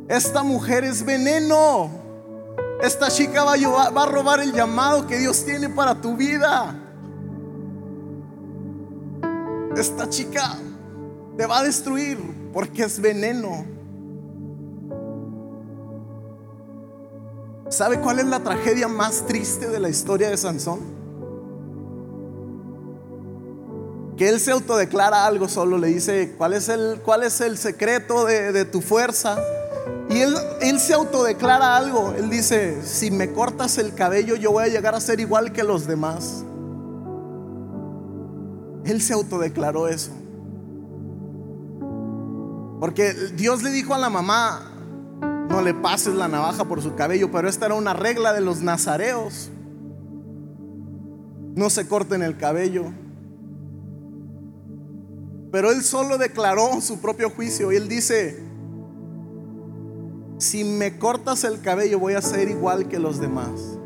Esta 0.07 0.43
mujer 0.43 0.83
es 0.83 1.03
veneno. 1.03 1.89
Esta 2.81 3.09
chica 3.09 3.43
va 3.43 3.53
a, 3.53 3.89
va 3.89 4.03
a 4.03 4.05
robar 4.05 4.39
el 4.39 4.53
llamado 4.53 5.07
que 5.07 5.17
Dios 5.17 5.43
tiene 5.43 5.69
para 5.69 5.99
tu 5.99 6.15
vida. 6.15 6.75
Esta 9.75 10.07
chica 10.09 10.57
te 11.35 11.45
va 11.45 11.59
a 11.59 11.63
destruir 11.63 12.19
porque 12.53 12.83
es 12.83 12.99
veneno. 12.99 13.76
¿Sabe 17.69 17.99
cuál 17.99 18.19
es 18.19 18.25
la 18.25 18.39
tragedia 18.39 18.87
más 18.87 19.25
triste 19.25 19.67
de 19.67 19.79
la 19.79 19.89
historia 19.89 20.29
de 20.29 20.37
Sansón? 20.37 20.79
Que 24.15 24.29
él 24.29 24.39
se 24.39 24.51
autodeclara 24.51 25.25
algo 25.25 25.49
solo, 25.49 25.77
le 25.77 25.87
dice, 25.87 26.33
¿cuál 26.37 26.53
es 26.53 26.69
el, 26.69 27.01
cuál 27.03 27.23
es 27.23 27.41
el 27.41 27.57
secreto 27.57 28.25
de, 28.25 28.65
tu 28.65 28.81
fuerza? 28.81 29.37
Y 30.09 30.19
él, 30.21 30.35
él 30.61 30.79
se 30.79 30.93
autodeclara 30.93 31.75
algo, 31.75 32.13
él 32.17 32.29
dice, 32.29 32.81
si 32.83 33.11
me 33.11 33.33
cortas 33.33 33.77
el 33.77 33.93
cabello 33.93 34.35
yo 34.35 34.51
voy 34.51 34.63
a 34.63 34.67
llegar 34.67 34.95
a 34.95 35.01
ser 35.01 35.19
igual 35.19 35.51
que 35.51 35.63
los 35.63 35.85
demás. 35.85 36.43
Él 38.85 39.01
se 39.01 39.13
autodeclaró 39.13 39.89
eso. 39.89 40.11
Porque 42.79 43.13
Dios 43.35 43.61
le 43.61 43.71
dijo 43.71 43.93
a 43.93 43.97
la 43.97 44.09
mamá, 44.09 44.76
no 45.49 45.61
le 45.61 45.73
pases 45.73 46.13
la 46.15 46.27
navaja 46.27 46.65
por 46.65 46.81
su 46.81 46.95
cabello, 46.95 47.31
pero 47.31 47.47
esta 47.47 47.67
era 47.67 47.75
una 47.75 47.93
regla 47.93 48.33
de 48.33 48.41
los 48.41 48.61
nazareos. 48.61 49.49
No 51.55 51.69
se 51.69 51.87
corten 51.87 52.21
el 52.21 52.37
cabello. 52.37 52.85
Pero 55.51 55.71
él 55.71 55.81
solo 55.81 56.17
declaró 56.17 56.81
su 56.81 56.99
propio 56.99 57.29
juicio 57.29 57.71
y 57.71 57.77
él 57.77 57.87
dice, 57.87 58.43
si 60.37 60.63
me 60.63 60.99
cortas 60.99 61.43
el 61.45 61.61
cabello 61.61 61.99
voy 61.99 62.13
a 62.13 62.21
ser 62.21 62.49
igual 62.49 62.87
que 62.87 62.99
los 62.99 63.19
demás. 63.19 63.77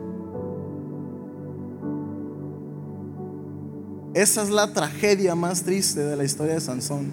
Esa 4.13 4.41
es 4.41 4.49
la 4.49 4.73
tragedia 4.73 5.35
más 5.35 5.63
triste 5.63 6.01
de 6.01 6.17
la 6.17 6.25
historia 6.25 6.55
de 6.55 6.59
Sansón. 6.59 7.11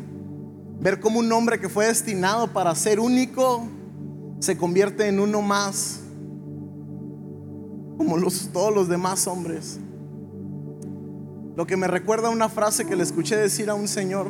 Ver 0.80 0.98
cómo 0.98 1.20
un 1.20 1.30
hombre 1.30 1.60
que 1.60 1.68
fue 1.68 1.86
destinado 1.86 2.48
para 2.48 2.74
ser 2.74 2.98
único 2.98 3.68
se 4.40 4.56
convierte 4.56 5.08
en 5.08 5.20
uno 5.20 5.42
más, 5.42 6.00
como 7.96 8.16
los, 8.16 8.50
todos 8.52 8.74
los 8.74 8.88
demás 8.88 9.26
hombres. 9.26 9.78
Lo 11.56 11.66
que 11.66 11.76
me 11.76 11.88
recuerda 11.88 12.30
una 12.30 12.48
frase 12.48 12.86
que 12.86 12.94
le 12.94 13.02
escuché 13.02 13.36
decir 13.36 13.68
a 13.68 13.74
un 13.74 13.88
señor, 13.88 14.28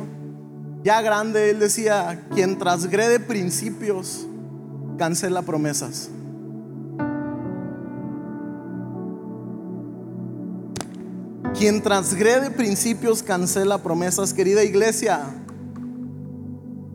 ya 0.83 1.01
grande, 1.01 1.51
él 1.51 1.59
decía, 1.59 2.27
quien 2.33 2.57
transgrede 2.57 3.19
principios, 3.19 4.25
cancela 4.97 5.41
promesas. 5.41 6.09
Quien 11.59 11.81
transgrede 11.81 12.51
principios 12.51 13.21
cancela 13.21 13.79
promesas, 13.79 14.33
querida 14.33 14.63
iglesia. 14.63 15.19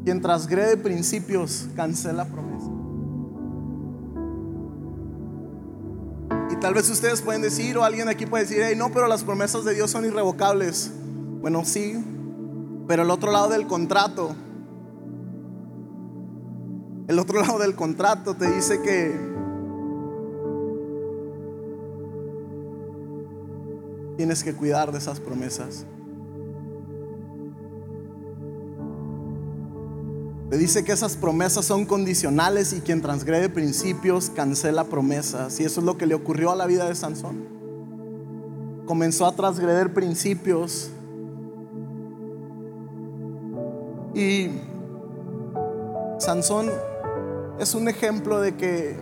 Quien 0.04 0.23
transgrede 0.23 0.78
principios 0.78 1.66
cancela 1.76 2.25
promesas. 2.25 2.53
Tal 6.64 6.73
vez 6.73 6.88
ustedes 6.88 7.21
pueden 7.21 7.42
decir, 7.42 7.76
o 7.76 7.85
alguien 7.85 8.09
aquí 8.09 8.25
puede 8.25 8.44
decir, 8.44 8.62
hey, 8.64 8.75
no, 8.75 8.90
pero 8.90 9.06
las 9.06 9.23
promesas 9.23 9.66
de 9.66 9.75
Dios 9.75 9.90
son 9.90 10.06
irrevocables. 10.06 10.90
Bueno, 11.42 11.62
sí, 11.66 12.02
pero 12.88 13.02
el 13.02 13.11
otro 13.11 13.30
lado 13.33 13.50
del 13.50 13.66
contrato, 13.66 14.35
el 17.06 17.18
otro 17.18 17.38
lado 17.42 17.59
del 17.59 17.75
contrato 17.75 18.35
te 18.35 18.50
dice 18.50 18.80
que 18.80 19.14
tienes 24.16 24.42
que 24.42 24.54
cuidar 24.54 24.90
de 24.90 24.97
esas 24.97 25.21
promesas. 25.21 25.85
Dice 30.58 30.84
que 30.84 30.92
esas 30.92 31.16
promesas 31.16 31.64
son 31.64 31.84
condicionales 31.84 32.73
y 32.73 32.80
quien 32.80 33.02
transgrede 33.02 33.49
principios 33.49 34.30
cancela 34.30 34.84
promesas. 34.84 35.58
Y 35.58 35.64
eso 35.64 35.80
es 35.80 35.87
lo 35.87 35.99
que 35.99 36.06
le 36.06 36.14
ocurrió 36.14 36.52
a 36.52 36.56
la 36.56 36.66
vida 36.66 36.87
de 36.88 36.94
Sansón. 36.94 37.49
Comenzó 38.87 39.26
a 39.26 39.34
transgreder 39.34 39.92
principios. 39.92 40.90
Y 44.14 44.50
Sansón 46.18 46.70
es 47.58 47.75
un 47.75 47.88
ejemplo 47.88 48.40
de 48.40 48.54
que 48.54 48.96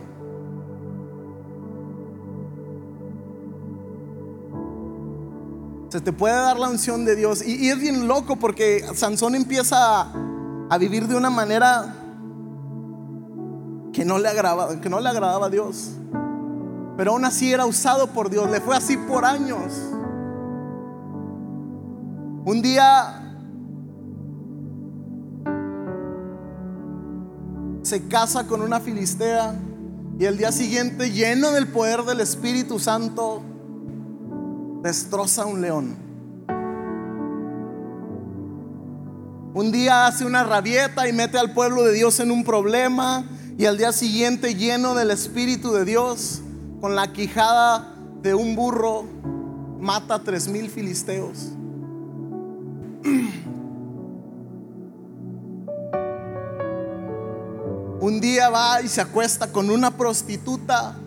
se 5.89 6.01
te 6.01 6.11
puede 6.11 6.33
dar 6.33 6.57
la 6.57 6.69
unción 6.69 7.05
de 7.05 7.15
Dios. 7.15 7.45
Y, 7.45 7.67
y 7.67 7.69
es 7.69 7.79
bien 7.79 8.07
loco 8.07 8.37
porque 8.37 8.83
Sansón 8.95 9.35
empieza 9.35 10.01
a 10.01 10.32
a 10.73 10.77
vivir 10.79 11.07
de 11.07 11.15
una 11.15 11.29
manera 11.29 11.93
que 13.93 14.03
no 14.03 14.17
le 14.17 14.27
agradaba, 14.27 14.81
que 14.81 14.89
no 14.89 14.99
le 14.99 15.07
agradaba 15.07 15.45
a 15.45 15.49
Dios. 15.51 15.91
Pero 16.97 17.11
aún 17.11 17.25
así 17.25 17.53
era 17.53 17.67
usado 17.67 18.07
por 18.07 18.31
Dios. 18.31 18.49
Le 18.49 18.59
fue 18.59 18.75
así 18.75 18.97
por 18.97 19.23
años. 19.23 19.71
Un 22.45 22.63
día 22.63 23.19
se 27.83 28.07
casa 28.07 28.47
con 28.47 28.63
una 28.63 28.79
filistea 28.79 29.53
y 30.17 30.25
el 30.25 30.39
día 30.39 30.51
siguiente, 30.51 31.11
lleno 31.11 31.51
del 31.51 31.67
poder 31.67 32.01
del 32.01 32.19
Espíritu 32.19 32.79
Santo, 32.79 33.43
destroza 34.81 35.45
un 35.45 35.61
león. 35.61 36.02
Un 39.55 39.71
día 39.71 40.07
hace 40.07 40.25
una 40.25 40.43
rabieta 40.43 41.07
y 41.07 41.13
mete 41.13 41.37
al 41.37 41.53
pueblo 41.53 41.83
de 41.83 41.93
Dios 41.93 42.19
en 42.19 42.31
un 42.31 42.43
problema 42.43 43.23
y 43.55 43.67
al 43.67 43.77
día 43.77 43.93
siguiente 43.93 44.55
lleno 44.55 44.95
del 44.95 45.11
Espíritu 45.11 45.71
de 45.73 45.85
Dios, 45.85 46.41
con 46.81 46.95
la 46.95 47.13
quijada 47.13 47.93
de 48.23 48.33
un 48.33 48.55
burro, 48.55 49.05
mata 49.79 50.15
a 50.15 50.23
tres 50.23 50.47
mil 50.47 50.71
filisteos. 50.71 51.49
Un 57.99 58.19
día 58.19 58.49
va 58.49 58.81
y 58.81 58.87
se 58.87 59.01
acuesta 59.01 59.51
con 59.51 59.69
una 59.69 59.95
prostituta 59.95 60.97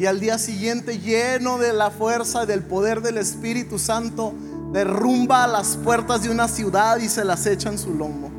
y 0.00 0.06
al 0.06 0.18
día 0.18 0.38
siguiente 0.38 0.98
lleno 0.98 1.58
de 1.58 1.72
la 1.72 1.92
fuerza, 1.92 2.44
del 2.44 2.64
poder 2.64 3.02
del 3.02 3.18
Espíritu 3.18 3.78
Santo, 3.78 4.34
derrumba 4.76 5.46
las 5.46 5.74
puertas 5.78 6.22
de 6.22 6.28
una 6.28 6.48
ciudad 6.48 6.98
y 6.98 7.08
se 7.08 7.24
las 7.24 7.46
echa 7.46 7.70
en 7.70 7.78
su 7.78 7.94
lomo. 7.94 8.30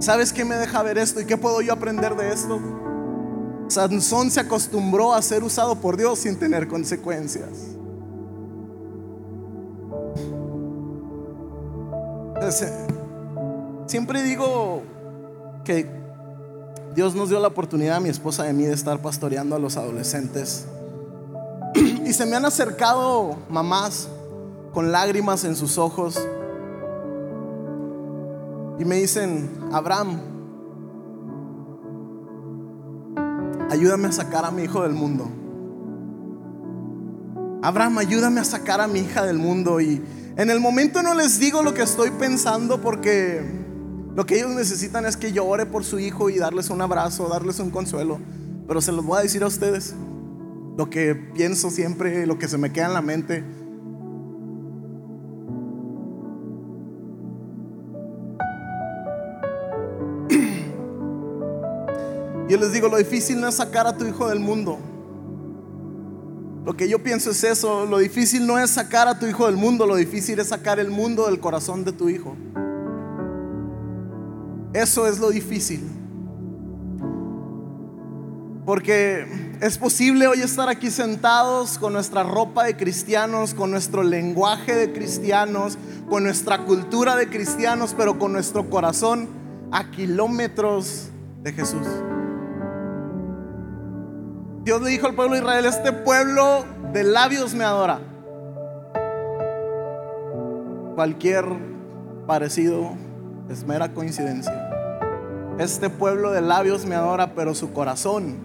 ¿Sabes 0.00 0.34
qué 0.34 0.44
me 0.44 0.56
deja 0.56 0.82
ver 0.82 0.98
esto 0.98 1.18
y 1.18 1.24
qué 1.24 1.38
puedo 1.38 1.62
yo 1.62 1.72
aprender 1.72 2.14
de 2.14 2.30
esto? 2.30 2.60
Sansón 3.68 4.30
se 4.30 4.40
acostumbró 4.40 5.14
a 5.14 5.22
ser 5.22 5.44
usado 5.44 5.76
por 5.76 5.96
Dios 5.96 6.18
sin 6.18 6.38
tener 6.38 6.68
consecuencias. 6.68 7.48
Siempre 13.86 14.22
digo 14.22 14.82
que 15.64 15.90
Dios 16.94 17.14
nos 17.14 17.30
dio 17.30 17.40
la 17.40 17.48
oportunidad 17.48 17.96
a 17.96 18.00
mi 18.00 18.10
esposa 18.10 18.44
y 18.44 18.50
a 18.50 18.52
mí 18.52 18.64
de 18.64 18.74
estar 18.74 19.00
pastoreando 19.00 19.56
a 19.56 19.58
los 19.58 19.78
adolescentes. 19.78 20.66
Y 22.04 22.12
se 22.12 22.26
me 22.26 22.36
han 22.36 22.44
acercado 22.44 23.36
mamás 23.48 24.08
con 24.72 24.92
lágrimas 24.92 25.44
en 25.44 25.56
sus 25.56 25.78
ojos 25.78 26.20
y 28.78 28.84
me 28.84 28.96
dicen, 28.96 29.50
Abraham, 29.72 30.20
ayúdame 33.68 34.08
a 34.08 34.12
sacar 34.12 34.44
a 34.44 34.50
mi 34.50 34.62
hijo 34.62 34.82
del 34.82 34.92
mundo. 34.92 35.28
Abraham, 37.62 37.98
ayúdame 37.98 38.40
a 38.40 38.44
sacar 38.44 38.80
a 38.80 38.88
mi 38.88 39.00
hija 39.00 39.26
del 39.26 39.38
mundo. 39.38 39.80
Y 39.80 40.02
en 40.36 40.48
el 40.48 40.60
momento 40.60 41.02
no 41.02 41.14
les 41.14 41.38
digo 41.38 41.62
lo 41.62 41.74
que 41.74 41.82
estoy 41.82 42.10
pensando 42.10 42.80
porque 42.80 43.42
lo 44.14 44.24
que 44.24 44.36
ellos 44.36 44.50
necesitan 44.52 45.04
es 45.04 45.16
que 45.16 45.32
yo 45.32 45.44
ore 45.44 45.66
por 45.66 45.84
su 45.84 45.98
hijo 45.98 46.30
y 46.30 46.38
darles 46.38 46.70
un 46.70 46.80
abrazo, 46.80 47.28
darles 47.28 47.58
un 47.58 47.70
consuelo. 47.70 48.18
Pero 48.66 48.80
se 48.80 48.92
los 48.92 49.04
voy 49.04 49.18
a 49.18 49.22
decir 49.22 49.42
a 49.42 49.46
ustedes 49.46 49.94
lo 50.78 50.88
que 50.88 51.14
pienso 51.14 51.68
siempre, 51.70 52.26
lo 52.26 52.38
que 52.38 52.48
se 52.48 52.56
me 52.56 52.72
queda 52.72 52.86
en 52.86 52.94
la 52.94 53.02
mente. 53.02 53.44
Yo 62.50 62.58
les 62.58 62.72
digo, 62.72 62.88
lo 62.88 62.96
difícil 62.96 63.40
no 63.40 63.46
es 63.46 63.54
sacar 63.54 63.86
a 63.86 63.96
tu 63.96 64.04
hijo 64.04 64.28
del 64.28 64.40
mundo. 64.40 64.76
Lo 66.64 66.76
que 66.76 66.88
yo 66.88 67.00
pienso 67.00 67.30
es 67.30 67.44
eso, 67.44 67.86
lo 67.86 67.98
difícil 67.98 68.44
no 68.44 68.58
es 68.58 68.70
sacar 68.70 69.06
a 69.06 69.20
tu 69.20 69.26
hijo 69.26 69.46
del 69.46 69.56
mundo, 69.56 69.86
lo 69.86 69.94
difícil 69.94 70.36
es 70.40 70.48
sacar 70.48 70.80
el 70.80 70.90
mundo 70.90 71.26
del 71.26 71.38
corazón 71.38 71.84
de 71.84 71.92
tu 71.92 72.08
hijo. 72.08 72.36
Eso 74.72 75.06
es 75.06 75.20
lo 75.20 75.30
difícil. 75.30 75.88
Porque 78.66 79.56
es 79.60 79.78
posible 79.78 80.26
hoy 80.26 80.40
estar 80.40 80.68
aquí 80.68 80.90
sentados 80.90 81.78
con 81.78 81.92
nuestra 81.92 82.24
ropa 82.24 82.64
de 82.64 82.76
cristianos, 82.76 83.54
con 83.54 83.70
nuestro 83.70 84.02
lenguaje 84.02 84.74
de 84.74 84.92
cristianos, 84.92 85.78
con 86.08 86.24
nuestra 86.24 86.64
cultura 86.64 87.14
de 87.14 87.28
cristianos, 87.28 87.94
pero 87.96 88.18
con 88.18 88.32
nuestro 88.32 88.68
corazón 88.68 89.28
a 89.70 89.92
kilómetros 89.92 91.10
de 91.44 91.52
Jesús. 91.52 91.86
Dios 94.70 94.82
le 94.82 94.90
dijo 94.90 95.08
al 95.08 95.16
pueblo 95.16 95.34
de 95.34 95.40
Israel, 95.40 95.64
este 95.64 95.92
pueblo 95.92 96.64
de 96.92 97.02
labios 97.02 97.54
me 97.54 97.64
adora. 97.64 97.98
Cualquier 100.94 101.44
parecido 102.28 102.92
es 103.48 103.64
mera 103.64 103.92
coincidencia. 103.92 104.70
Este 105.58 105.90
pueblo 105.90 106.30
de 106.30 106.40
labios 106.40 106.86
me 106.86 106.94
adora, 106.94 107.34
pero 107.34 107.52
su 107.56 107.72
corazón 107.72 108.36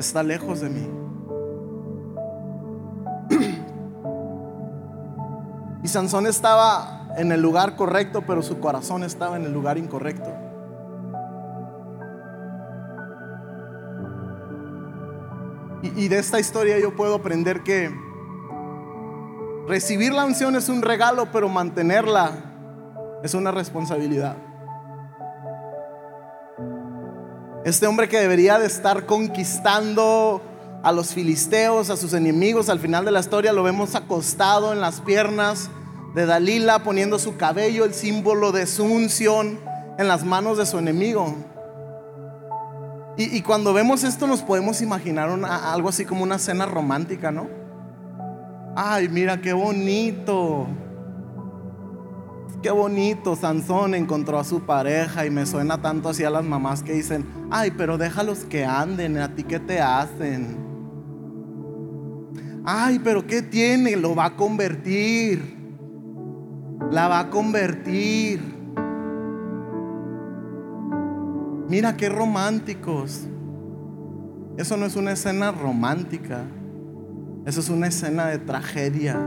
está 0.00 0.24
lejos 0.24 0.62
de 0.62 0.68
mí. 0.68 0.90
Y 5.84 5.86
Sansón 5.86 6.26
estaba 6.26 7.12
en 7.16 7.30
el 7.30 7.40
lugar 7.40 7.76
correcto, 7.76 8.24
pero 8.26 8.42
su 8.42 8.58
corazón 8.58 9.04
estaba 9.04 9.36
en 9.36 9.44
el 9.44 9.52
lugar 9.52 9.78
incorrecto. 9.78 10.45
Y, 15.94 16.08
de 16.08 16.18
esta 16.18 16.40
historia 16.40 16.78
yo 16.78 16.96
puedo 16.96 17.14
aprender 17.14 17.62
que 17.62 17.94
recibir 19.66 20.12
la 20.12 20.24
unción 20.24 20.56
es 20.56 20.68
un 20.68 20.82
regalo, 20.82 21.30
pero 21.32 21.48
mantenerla 21.48 22.32
es 23.22 23.34
una 23.34 23.50
responsabilidad. 23.50 24.36
Este 27.64 27.86
hombre 27.86 28.08
que 28.08 28.18
debería 28.18 28.58
de 28.58 28.66
estar 28.66 29.06
conquistando 29.06 30.40
a 30.82 30.92
los 30.92 31.12
filisteos, 31.12 31.90
a 31.90 31.96
sus 31.96 32.12
enemigos, 32.12 32.68
al 32.68 32.78
final 32.78 33.04
de 33.04 33.10
la 33.10 33.20
historia 33.20 33.52
lo 33.52 33.62
vemos 33.62 33.94
acostado 33.94 34.72
en 34.72 34.80
las 34.80 35.00
piernas 35.00 35.68
de 36.14 36.26
Dalila, 36.26 36.84
poniendo 36.84 37.18
su 37.18 37.36
cabello, 37.36 37.84
el 37.84 37.92
símbolo 37.92 38.52
de 38.52 38.66
su 38.66 38.84
unción, 38.84 39.58
en 39.98 40.08
las 40.08 40.24
manos 40.24 40.58
de 40.58 40.66
su 40.66 40.78
enemigo. 40.78 41.34
Y, 43.18 43.40
cuando 43.40 43.72
vemos 43.72 44.04
esto 44.04 44.26
nos 44.26 44.42
podemos 44.42 44.82
imaginar 44.82 45.30
algo 45.30 45.88
así 45.88 46.04
como 46.04 46.22
una 46.22 46.38
cena 46.38 46.66
romántica, 46.66 47.32
¿no? 47.32 47.48
Ay, 48.76 49.08
mira 49.08 49.40
qué 49.40 49.54
bonito. 49.54 50.66
Qué 52.62 52.70
bonito, 52.70 53.36
Sansón 53.36 53.94
encontró 53.94 54.38
a 54.38 54.44
su 54.44 54.66
pareja 54.66 55.24
y 55.24 55.30
me 55.30 55.46
suena 55.46 55.80
tanto 55.80 56.10
así 56.10 56.24
a 56.24 56.30
las 56.30 56.44
mamás 56.44 56.82
que 56.82 56.92
dicen, 56.92 57.26
ay, 57.50 57.70
pero 57.70 57.96
déjalos 57.96 58.40
que 58.44 58.64
anden, 58.64 59.16
a 59.18 59.34
ti 59.34 59.44
qué 59.44 59.60
te 59.60 59.80
hacen. 59.80 60.58
Ay, 62.64 62.98
pero 62.98 63.26
¿qué 63.26 63.40
tiene? 63.40 63.96
Lo 63.96 64.14
va 64.14 64.26
a 64.26 64.36
convertir. 64.36 65.56
La 66.90 67.08
va 67.08 67.20
a 67.20 67.30
convertir. 67.30 68.55
Mira 71.68 71.96
qué 71.96 72.08
románticos. 72.08 73.22
Eso 74.56 74.76
no 74.76 74.86
es 74.86 74.96
una 74.96 75.12
escena 75.12 75.50
romántica. 75.50 76.44
Eso 77.44 77.60
es 77.60 77.68
una 77.68 77.88
escena 77.88 78.26
de 78.26 78.38
tragedia. 78.38 79.18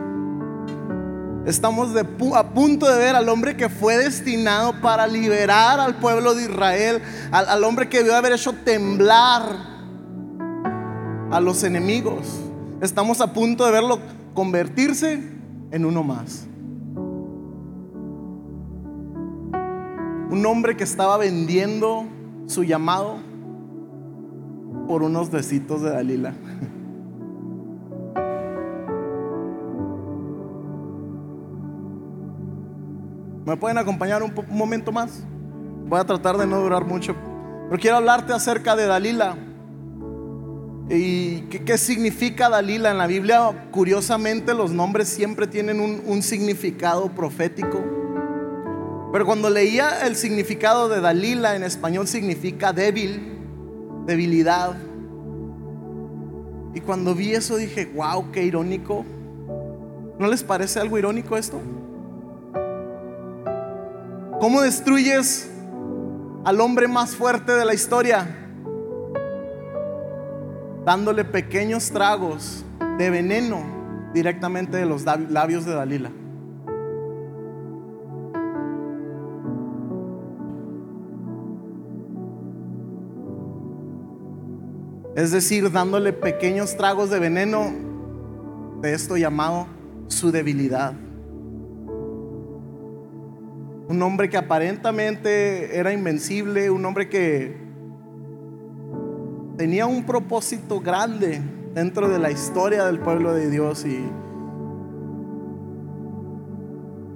Estamos 1.46 1.90
a 1.96 2.54
punto 2.54 2.90
de 2.90 2.98
ver 2.98 3.16
al 3.16 3.28
hombre 3.30 3.58
que 3.58 3.70
fue 3.70 3.98
destinado 3.98 4.80
para 4.82 5.08
liberar 5.08 5.80
al 5.80 5.96
pueblo 5.96 6.34
de 6.36 6.44
Israel, 6.44 7.02
al, 7.32 7.64
hombre 7.64 7.90
que 7.90 8.00
debió 8.00 8.16
haber 8.16 8.34
hecho 8.34 8.54
temblar 8.54 9.44
a 11.32 11.40
los 11.40 11.64
enemigos. 11.64 12.42
Estamos 12.82 13.20
a 13.22 13.34
punto 13.34 13.66
de 13.66 13.72
verlo 13.72 14.00
convertirse 14.34 15.24
en 15.72 15.86
uno 15.86 16.04
más. 16.04 16.46
Un 20.30 20.46
hombre 20.46 20.78
que 20.78 20.84
estaba 20.84 21.18
vendiendo 21.18 22.06
su 22.50 22.64
llamado 22.64 23.18
por 24.88 25.04
unos 25.04 25.30
besitos 25.30 25.84
de 25.84 25.92
Dalila. 25.92 26.34
¿Me 33.46 33.56
pueden 33.56 33.78
acompañar 33.78 34.24
un, 34.24 34.34
momento 34.50 34.92
más? 34.92 35.24
Voy 35.88 36.00
a 36.00 36.04
tratar 36.04 36.38
de 36.38 36.48
no 36.48 36.60
durar 36.60 36.86
mucho. 36.86 37.16
Pero 37.70 37.80
quiero 37.80 37.98
hablarte 37.98 38.34
acerca 38.34 38.76
de 38.76 38.88
Dalila. 38.88 39.36
¿Y 40.90 41.42
qué, 41.42 41.78
significa 41.78 42.50
Dalila? 42.50 42.90
En 42.90 42.98
la 42.98 43.06
Biblia, 43.06 43.68
curiosamente, 43.70 44.56
los 44.56 44.72
nombres 44.72 45.08
siempre 45.08 45.46
tienen 45.46 45.80
un, 45.80 46.22
significado 46.24 47.10
profético. 47.10 47.99
Pero 49.12 49.26
cuando 49.26 49.50
leía 49.50 50.06
el 50.06 50.16
significado 50.16 50.88
de 50.88 51.02
Dalila 51.02 51.56
en 51.56 51.64
español 51.64 52.08
significa 52.08 52.74
débil, 52.74 53.40
debilidad. 54.06 54.78
Y 56.76 56.82
cuando 56.82 57.16
vi 57.16 57.34
eso 57.34 57.58
dije, 57.58 57.92
wow, 57.96 58.32
qué 58.32 58.44
irónico. 58.44 59.04
¿No 60.20 60.28
les 60.28 60.44
parece 60.44 60.80
algo 60.80 60.98
irónico 61.00 61.38
esto? 61.38 61.60
¿Cómo 64.40 64.62
destruyes 64.62 65.50
al 66.46 66.62
hombre 66.62 66.88
más 66.88 67.16
fuerte 67.16 67.54
de 67.54 67.66
la 67.66 67.74
historia? 67.74 68.28
Dándole 70.86 71.26
pequeños 71.26 71.90
tragos 71.90 72.64
de 73.00 73.10
veneno 73.10 73.64
directamente 74.14 74.78
de 74.78 74.86
los 74.86 75.04
labios 75.04 75.66
de 75.66 75.74
Dalila. 75.74 76.12
Es 85.20 85.32
decir, 85.32 85.70
dándole 85.70 86.14
pequeños 86.14 86.78
tragos 86.78 87.10
de 87.10 87.20
veneno 87.20 87.74
de 88.82 88.94
esto 88.94 89.18
llamado 89.18 89.68
su 90.08 90.32
debilidad. 90.32 90.94
Un 93.90 94.02
hombre 94.02 94.30
que 94.30 94.38
aparentemente 94.38 95.78
era 95.78 95.92
invencible, 95.92 96.70
un 96.70 96.86
hombre 96.86 97.10
que 97.10 97.58
tenía 99.58 99.88
un 99.88 100.06
propósito 100.06 100.80
grande 100.80 101.42
dentro 101.76 102.08
de 102.08 102.18
la 102.18 102.32
historia 102.32 102.86
del 102.86 103.00
pueblo 103.00 103.34
de 103.34 103.50
Dios 103.50 103.86
y 103.86 104.02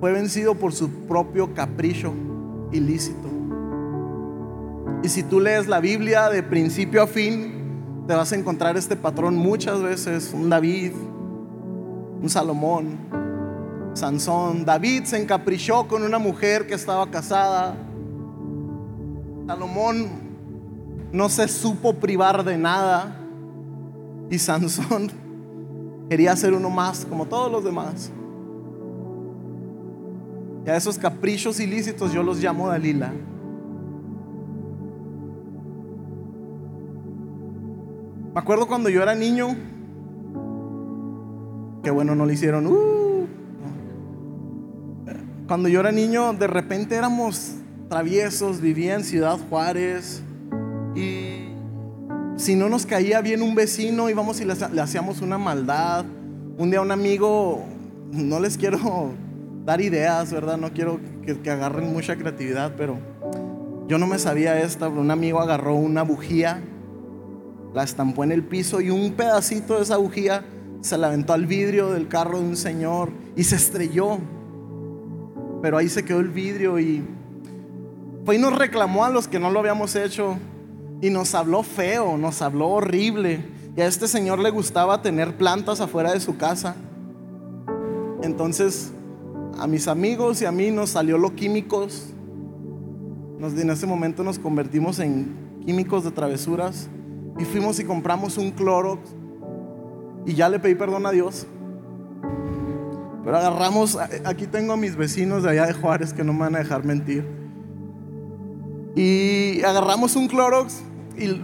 fue 0.02 0.12
vencido 0.12 0.56
por 0.56 0.74
su 0.74 0.90
propio 1.08 1.54
capricho 1.54 2.14
ilícito. 2.74 3.30
Y 5.04 5.08
si 5.08 5.24
tú 5.24 5.40
lees 5.40 5.70
la 5.70 5.80
Biblia 5.80 6.30
de 6.30 6.44
principio 6.44 7.04
a 7.04 7.08
fin, 7.08 7.63
te 8.08 8.14
vas 8.14 8.32
a 8.32 8.36
encontrar 8.36 8.78
este 8.78 8.96
patrón 8.96 9.36
muchas 9.36 9.82
veces. 9.82 10.32
Un 10.34 10.50
David, 10.50 10.92
un 12.22 12.30
Salomón, 12.30 12.98
Sansón. 13.94 14.66
David 14.66 15.04
se 15.06 15.22
encaprichó 15.22 15.88
con 15.88 16.04
una 16.04 16.20
mujer 16.20 16.68
que 16.68 16.74
estaba 16.74 17.10
casada. 17.10 17.76
Salomón 19.48 20.08
no 21.12 21.30
se 21.30 21.48
supo 21.48 21.94
privar 21.94 22.44
de 22.44 22.58
nada. 22.58 23.18
Y 24.30 24.40
Sansón 24.40 25.12
quería 26.10 26.36
ser 26.36 26.54
uno 26.54 26.70
más, 26.70 27.06
como 27.06 27.26
todos 27.26 27.52
los 27.52 27.64
demás. 27.64 28.12
Y 30.66 30.70
a 30.70 30.76
esos 30.76 30.98
caprichos 30.98 31.60
ilícitos 31.60 32.14
yo 32.14 32.24
los 32.24 32.42
llamo 32.42 32.68
Dalila. 32.70 33.12
Me 38.34 38.40
acuerdo 38.40 38.66
cuando 38.66 38.90
yo 38.90 39.04
era 39.04 39.14
niño, 39.14 39.56
que 41.84 41.92
bueno, 41.92 42.16
no 42.16 42.26
le 42.26 42.34
hicieron. 42.34 42.66
Uh, 42.66 43.28
cuando 45.48 45.70
yo 45.70 45.82
era 45.82 45.92
niño, 45.92 46.34
de 46.34 46.48
repente 46.48 46.96
éramos 46.96 47.58
traviesos, 47.90 48.60
vivía 48.60 48.96
en 48.96 49.04
Ciudad 49.04 49.38
Juárez 49.50 50.24
y 50.96 51.50
si 52.36 52.56
no 52.56 52.70
nos 52.70 52.88
caía 52.88 53.22
bien 53.22 53.44
un 53.44 53.54
vecino, 53.54 54.10
íbamos 54.10 54.42
y 54.42 54.46
le, 54.46 54.54
hacíamos 54.82 55.22
una 55.22 55.38
maldad. 55.38 56.04
Un 56.58 56.72
día 56.72 56.82
un 56.82 56.92
amigo, 56.92 57.64
no 58.12 58.40
les 58.40 58.58
quiero 58.58 59.12
dar 59.64 59.80
ideas, 59.80 60.34
¿verdad? 60.34 60.58
No 60.58 60.74
quiero 60.74 61.00
que, 61.24 61.40
que 61.40 61.52
agarren 61.52 61.94
mucha 61.94 62.16
creatividad, 62.16 62.74
pero 62.76 62.98
yo 63.88 64.00
no 64.00 64.08
me 64.08 64.18
sabía 64.18 64.60
esta. 64.60 64.90
Un 64.90 65.12
amigo 65.12 65.40
agarró 65.40 65.76
una 65.76 66.02
bujía 66.02 66.64
la 67.74 67.84
estampó 67.84 68.24
en 68.24 68.32
el 68.32 68.44
piso 68.44 68.82
y 68.82 68.90
un 68.90 69.14
pedacito 69.14 69.78
de 69.78 69.84
esa 69.84 69.98
bujía 69.98 70.44
se 70.82 70.98
la 70.98 71.08
aventó 71.08 71.34
al 71.34 71.46
vidrio 71.46 71.92
del 71.92 72.08
carro 72.08 72.40
de 72.40 72.46
un 72.46 72.58
señor 72.58 73.10
y 73.36 73.44
se 73.44 73.56
estrelló. 73.56 74.20
Pero 75.62 75.78
ahí 75.78 75.88
se 75.88 76.04
quedó 76.04 76.20
el 76.20 76.30
vidrio 76.30 76.80
y 76.80 77.04
fue 78.26 78.36
y 78.36 78.38
nos 78.38 78.58
reclamó 78.58 79.06
a 79.06 79.10
los 79.10 79.28
que 79.28 79.40
no 79.40 79.50
lo 79.50 79.60
habíamos 79.60 79.96
hecho 79.96 80.38
y 81.02 81.10
nos 81.10 81.36
habló 81.36 81.64
feo, 81.64 82.18
nos 82.18 82.42
habló 82.42 82.70
horrible. 82.70 83.46
Y 83.76 83.82
a 83.82 83.88
este 83.88 84.08
señor 84.08 84.40
le 84.40 84.50
gustaba 84.52 85.02
tener 85.02 85.36
plantas 85.36 85.82
afuera 85.82 86.14
de 86.14 86.20
su 86.20 86.38
casa. 86.38 86.76
Entonces, 88.22 88.92
a 89.60 89.68
mis 89.68 89.88
amigos 89.88 90.42
y 90.42 90.46
a 90.46 90.52
mí 90.52 90.72
nos 90.72 90.92
salió 90.92 91.18
lo 91.18 91.36
químicos. 91.36 92.08
Nos, 93.40 93.54
en 93.54 93.70
ese 93.70 93.86
momento 93.86 94.24
nos 94.24 94.40
convertimos 94.40 95.00
en 95.00 95.34
químicos 95.66 96.04
de 96.04 96.12
travesuras. 96.12 96.90
Y 97.40 97.46
fuimos 97.46 97.80
y 97.80 97.84
compramos 97.84 98.38
un 98.38 98.52
Clorox. 98.52 99.02
Y 100.26 100.36
ya 100.36 100.50
le 100.50 100.60
pedí 100.60 100.76
perdón 100.76 101.06
a 101.06 101.12
Dios. 101.12 101.48
Pero 103.24 103.38
agarramos, 103.38 103.98
aquí 104.26 104.48
tengo 104.48 104.74
a 104.74 104.78
mis 104.78 104.96
vecinos 104.96 105.44
de 105.44 105.52
allá 105.52 105.66
de 105.66 105.74
Juárez 105.74 106.14
que 106.14 106.24
no 106.24 106.34
me 106.34 106.40
van 106.40 106.56
a 106.56 106.60
dejar 106.60 106.84
mentir. 106.84 107.26
Y 108.96 109.64
agarramos 109.64 110.16
un 110.16 110.28
Clorox 110.28 110.82
y 111.18 111.42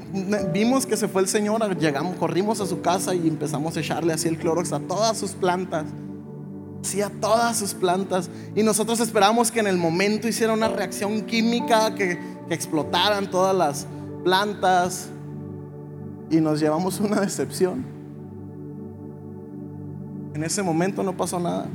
vimos 0.54 0.86
que 0.86 0.98
se 0.98 1.08
fue 1.08 1.22
el 1.22 1.28
Señor. 1.28 1.78
Llegamos, 1.78 2.16
corrimos 2.18 2.60
a 2.62 2.66
su 2.66 2.82
casa 2.82 3.16
y 3.16 3.28
empezamos 3.28 3.78
a 3.78 3.80
echarle 3.80 4.14
así 4.14 4.28
el 4.28 4.38
Clorox 4.38 4.74
a 4.74 4.80
todas 4.80 5.18
sus 5.18 5.32
plantas. 5.32 5.86
Sí, 6.82 7.02
a 7.02 7.10
todas 7.10 7.58
sus 7.58 7.74
plantas. 7.74 8.30
Y 8.56 8.64
nosotros 8.64 9.00
esperamos 9.00 9.52
que 9.52 9.60
en 9.60 9.68
el 9.68 9.78
momento 9.78 10.28
hiciera 10.28 10.54
una 10.54 10.68
reacción 10.68 11.22
química, 11.22 11.96
que 11.96 12.20
explotaran 12.50 13.30
todas 13.30 13.56
las 13.56 13.88
plantas 14.24 15.10
y 16.30 16.40
nos 16.40 16.60
llevamos 16.60 17.00
una 17.00 17.22
decepción. 17.22 17.86
En 20.34 20.44
ese 20.44 20.62
momento 20.62 21.04
no 21.04 21.16
pasó 21.18 21.40
nada. 21.40 21.68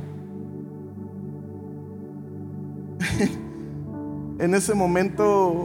en 4.39 4.55
ese 4.55 4.73
momento 4.73 5.63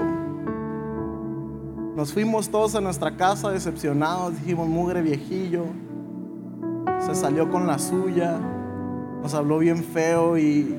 nos 1.96 2.12
fuimos 2.12 2.48
todos 2.48 2.74
a 2.74 2.80
nuestra 2.80 3.16
casa 3.16 3.50
decepcionados, 3.50 4.34
dijimos, 4.38 4.68
mugre 4.68 5.02
viejillo, 5.02 5.64
se 6.98 7.14
salió 7.14 7.50
con 7.50 7.66
la 7.66 7.78
suya, 7.78 8.38
nos 9.22 9.34
habló 9.34 9.58
bien 9.58 9.82
feo 9.82 10.38
y 10.38 10.78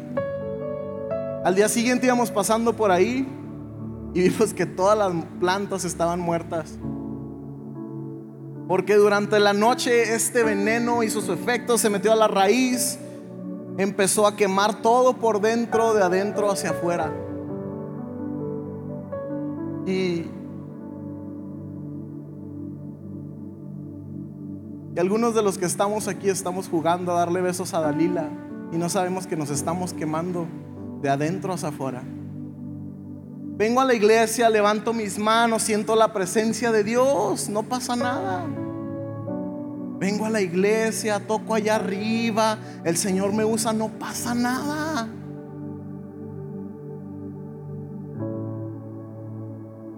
al 1.44 1.56
día 1.56 1.70
siguiente 1.70 2.06
íbamos 2.06 2.32
pasando 2.32 2.74
por 2.74 2.92
ahí 2.92 3.28
y 4.14 4.22
vimos 4.22 4.54
que 4.54 4.66
todas 4.66 4.98
las 4.98 5.12
plantas 5.40 5.86
estaban 5.86 6.20
muertas. 6.20 6.78
Porque 8.68 8.96
durante 8.96 9.40
la 9.40 9.54
noche 9.54 10.14
este 10.14 10.44
veneno 10.44 11.04
hizo 11.04 11.22
su 11.22 11.34
efecto, 11.34 11.78
se 11.78 11.90
metió 11.90 12.12
a 12.12 12.16
la 12.16 12.28
raíz, 12.28 12.98
empezó 13.78 14.28
a 14.28 14.36
quemar 14.36 14.82
todo 14.82 15.14
por 15.14 15.42
dentro, 15.42 15.94
de 15.94 16.04
adentro 16.04 16.50
hacia 16.50 16.72
afuera. 16.72 17.12
Y, 19.86 20.26
y 24.96 25.00
algunos 25.00 25.34
de 25.34 25.42
los 25.42 25.58
que 25.58 25.66
estamos 25.66 26.08
aquí 26.08 26.30
estamos 26.30 26.70
jugando 26.70 27.12
a 27.12 27.20
darle 27.20 27.42
besos 27.42 27.74
a 27.74 27.82
Dalila 27.82 28.30
y 28.72 28.78
no 28.78 28.90
sabemos 28.90 29.28
que 29.28 29.36
nos 29.36 29.50
estamos 29.50 29.94
quemando 29.94 30.48
de 31.02 31.10
adentro 31.10 31.54
hacia 31.54 31.70
afuera. 31.70 32.04
Vengo 33.58 33.82
a 33.82 33.86
la 33.86 33.94
iglesia, 33.94 34.50
levanto 34.50 34.94
mis 34.94 35.20
manos, 35.20 35.64
siento 35.64 35.96
la 35.96 36.12
presencia 36.12 36.72
de 36.72 36.84
Dios, 36.84 37.50
no 37.50 37.64
pasa 37.64 37.96
nada. 37.96 38.46
Vengo 40.00 40.26
a 40.26 40.30
la 40.32 40.42
iglesia, 40.42 41.20
toco 41.20 41.54
allá 41.54 41.76
arriba, 41.76 42.58
el 42.84 42.98
Señor 42.98 43.34
me 43.34 43.46
usa, 43.46 43.72
no 43.72 43.88
pasa 43.90 44.34
nada. 44.34 45.08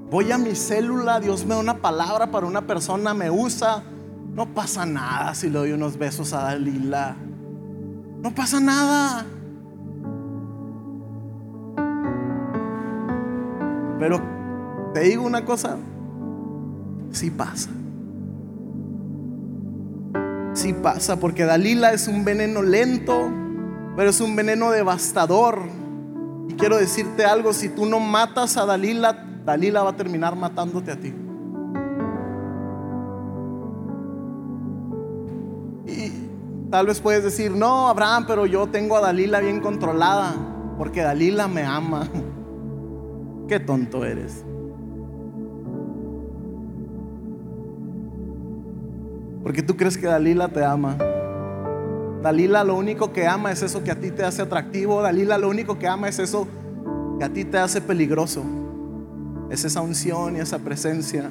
Voy 0.09 0.31
a 0.31 0.37
mi 0.37 0.55
célula, 0.55 1.19
Dios 1.19 1.45
me 1.45 1.55
da 1.55 1.59
una 1.61 1.77
palabra 1.77 2.29
para 2.29 2.45
una 2.45 2.67
persona, 2.67 3.13
me 3.13 3.31
usa, 3.31 3.81
no 4.33 4.53
pasa 4.53 4.85
nada 4.85 5.33
si 5.33 5.47
le 5.47 5.57
doy 5.57 5.71
unos 5.71 5.97
besos 5.97 6.33
a 6.33 6.43
Dalila. 6.43 7.15
No 8.21 8.35
pasa 8.35 8.59
nada. 8.59 9.25
Pero 13.99 14.21
te 14.93 15.01
digo 15.01 15.23
una 15.23 15.45
cosa, 15.45 15.77
sí 17.11 17.31
pasa. 17.31 17.69
Sí 20.53 20.73
pasa, 20.73 21.19
porque 21.19 21.45
Dalila 21.45 21.93
es 21.93 22.07
un 22.07 22.23
veneno 22.23 22.61
lento, 22.61 23.31
pero 23.95 24.09
es 24.09 24.21
un 24.21 24.35
veneno 24.35 24.71
devastador. 24.71 25.61
Y 26.47 26.53
quiero 26.53 26.77
decirte 26.77 27.25
algo, 27.25 27.53
si 27.53 27.69
tú 27.69 27.85
no 27.85 27.99
matas 27.99 28.57
a 28.57 28.65
Dalila, 28.65 29.13
Dalila 29.45 29.83
va 29.83 29.91
a 29.91 29.95
terminar 29.95 30.35
matándote 30.35 30.91
a 30.91 30.99
ti. 30.99 31.13
Y 35.87 36.69
tal 36.69 36.85
vez 36.85 36.99
puedes 36.99 37.23
decir, 37.23 37.51
no, 37.51 37.89
Abraham, 37.89 38.25
pero 38.27 38.45
yo 38.45 38.67
tengo 38.67 38.95
a 38.97 39.01
Dalila 39.01 39.39
bien 39.39 39.59
controlada, 39.59 40.35
porque 40.77 41.01
Dalila 41.01 41.47
me 41.47 41.63
ama. 41.63 42.07
Qué 43.47 43.59
tonto 43.59 44.05
eres. 44.05 44.43
Porque 49.43 49.61
tú 49.61 49.75
crees 49.75 49.97
que 49.97 50.07
Dalila 50.07 50.47
te 50.47 50.63
ama. 50.63 50.97
Dalila 52.21 52.63
lo 52.63 52.75
único 52.75 53.11
que 53.11 53.27
ama 53.27 53.51
es 53.51 53.61
eso 53.61 53.83
que 53.83 53.91
a 53.91 53.99
ti 53.99 54.09
te 54.11 54.23
hace 54.23 54.41
atractivo. 54.41 55.01
Dalila 55.01 55.37
lo 55.37 55.49
único 55.49 55.77
que 55.77 55.87
ama 55.87 56.07
es 56.07 56.19
eso 56.19 56.47
que 57.19 57.25
a 57.25 57.29
ti 57.29 57.43
te 57.43 57.57
hace 57.57 57.81
peligroso. 57.81 58.43
Es 59.49 59.65
esa 59.65 59.81
unción 59.81 60.37
y 60.37 60.39
esa 60.39 60.59
presencia 60.59 61.29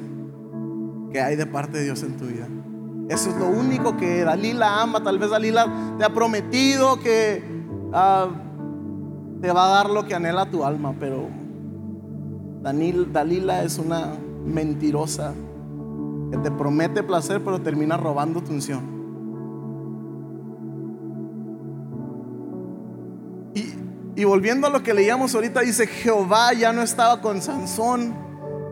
que 1.10 1.20
hay 1.20 1.36
de 1.36 1.46
parte 1.46 1.78
de 1.78 1.84
Dios 1.84 2.02
en 2.02 2.18
tu 2.18 2.26
vida. 2.26 2.46
Eso 3.08 3.30
es 3.30 3.36
lo 3.36 3.48
único 3.48 3.96
que 3.96 4.22
Dalila 4.24 4.82
ama. 4.82 5.02
Tal 5.02 5.18
vez 5.18 5.30
Dalila 5.30 5.96
te 5.98 6.04
ha 6.04 6.10
prometido 6.10 7.00
que 7.00 7.42
uh, 7.88 9.40
te 9.40 9.50
va 9.50 9.64
a 9.64 9.76
dar 9.76 9.90
lo 9.90 10.06
que 10.06 10.14
anhela 10.14 10.50
tu 10.50 10.64
alma, 10.64 10.94
pero 11.00 11.28
Dalila 12.62 13.64
es 13.64 13.78
una 13.78 14.14
mentirosa 14.44 15.34
que 16.30 16.38
te 16.38 16.50
promete 16.50 17.02
placer, 17.02 17.42
pero 17.44 17.60
termina 17.60 17.96
robando 17.96 18.40
tu 18.40 18.52
unción. 18.52 19.02
Y, 23.54 24.20
y 24.20 24.24
volviendo 24.24 24.68
a 24.68 24.70
lo 24.70 24.82
que 24.82 24.94
leíamos 24.94 25.34
ahorita, 25.34 25.60
dice, 25.60 25.86
Jehová 25.86 26.52
ya 26.52 26.72
no 26.72 26.82
estaba 26.82 27.20
con 27.20 27.42
Sansón 27.42 28.14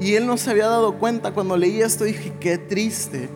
y 0.01 0.15
él 0.15 0.27
no 0.27 0.37
se 0.37 0.51
había 0.51 0.69
dado 0.69 0.99
cuenta. 0.99 1.33
Cuando 1.33 1.57
leí 1.57 1.83
esto 1.83 2.05
dije, 2.05 2.33
qué 2.41 2.59
triste. 2.59 3.29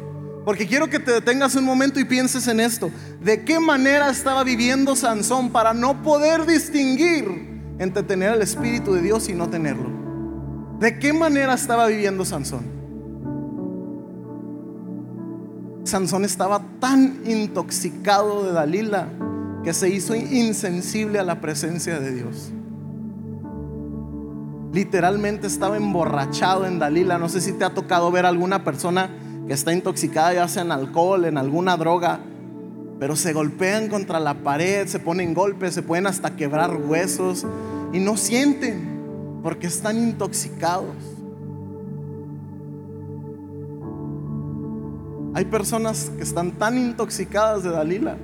Porque 0.45 0.67
quiero 0.67 0.89
que 0.89 1.01
te 1.01 1.11
detengas 1.11 1.57
un 1.57 1.65
momento 1.65 1.99
y 1.99 2.05
pienses 2.05 2.47
en 2.49 2.61
esto. 2.61 2.91
¿De 3.21 3.45
qué 3.45 3.59
manera 3.59 4.11
estaba 4.11 4.45
viviendo 4.45 4.95
Sansón 4.95 5.51
para 5.51 5.75
no 5.75 6.03
poder 6.03 6.47
distinguir 6.47 7.63
entre 7.79 8.03
tener 8.03 8.35
el 8.35 8.43
Espíritu 8.43 8.93
de 8.93 9.03
Dios 9.03 9.29
y 9.29 9.33
no 9.33 9.49
tenerlo? 9.49 10.04
¿De 10.85 10.99
qué 10.99 11.15
manera 11.15 11.55
estaba 11.55 11.87
viviendo 11.87 12.27
Sansón? 12.27 12.61
Sansón 15.85 16.27
estaba 16.27 16.63
tan 16.79 17.23
intoxicado 17.25 18.45
de 18.45 18.53
Dalila 18.53 19.09
que 19.63 19.73
se 19.73 19.89
hizo 19.89 20.15
insensible 20.15 21.19
a 21.19 21.23
la 21.23 21.41
presencia 21.41 21.99
de 21.99 22.13
Dios. 22.13 22.53
Literalmente 24.75 25.47
estaba 25.47 25.79
emborrachado 25.79 26.67
en 26.67 26.79
Dalila. 26.79 27.17
No 27.17 27.31
sé 27.31 27.41
si 27.41 27.55
te 27.55 27.65
ha 27.65 27.73
tocado 27.73 28.11
ver 28.11 28.27
alguna 28.27 28.63
persona 28.63 29.09
que 29.47 29.55
está 29.55 29.73
intoxicada 29.73 30.35
ya 30.35 30.49
sea 30.49 30.65
en 30.65 30.73
alcohol, 30.73 31.25
en 31.25 31.39
alguna 31.39 31.79
droga, 31.79 32.21
pero 33.01 33.17
se 33.17 33.33
golpean 33.33 33.89
contra 33.89 34.21
la 34.21 34.35
pared, 34.35 34.87
se 34.87 34.99
ponen 34.99 35.33
golpes, 35.33 35.73
se 35.73 35.81
pueden 35.81 36.07
hasta 36.07 36.37
quebrar 36.37 36.77
huesos 36.77 37.47
y 37.95 38.01
no 38.01 38.19
sienten 38.19 38.94
porque 39.45 39.67
están 39.67 39.99
intoxicados. 39.99 40.97
Hay 45.35 45.45
personas 45.45 46.11
que 46.17 46.23
están 46.23 46.53
tan 46.53 46.79
intoxicadas 46.79 47.63
de 47.63 47.69
Dalila 47.69 48.17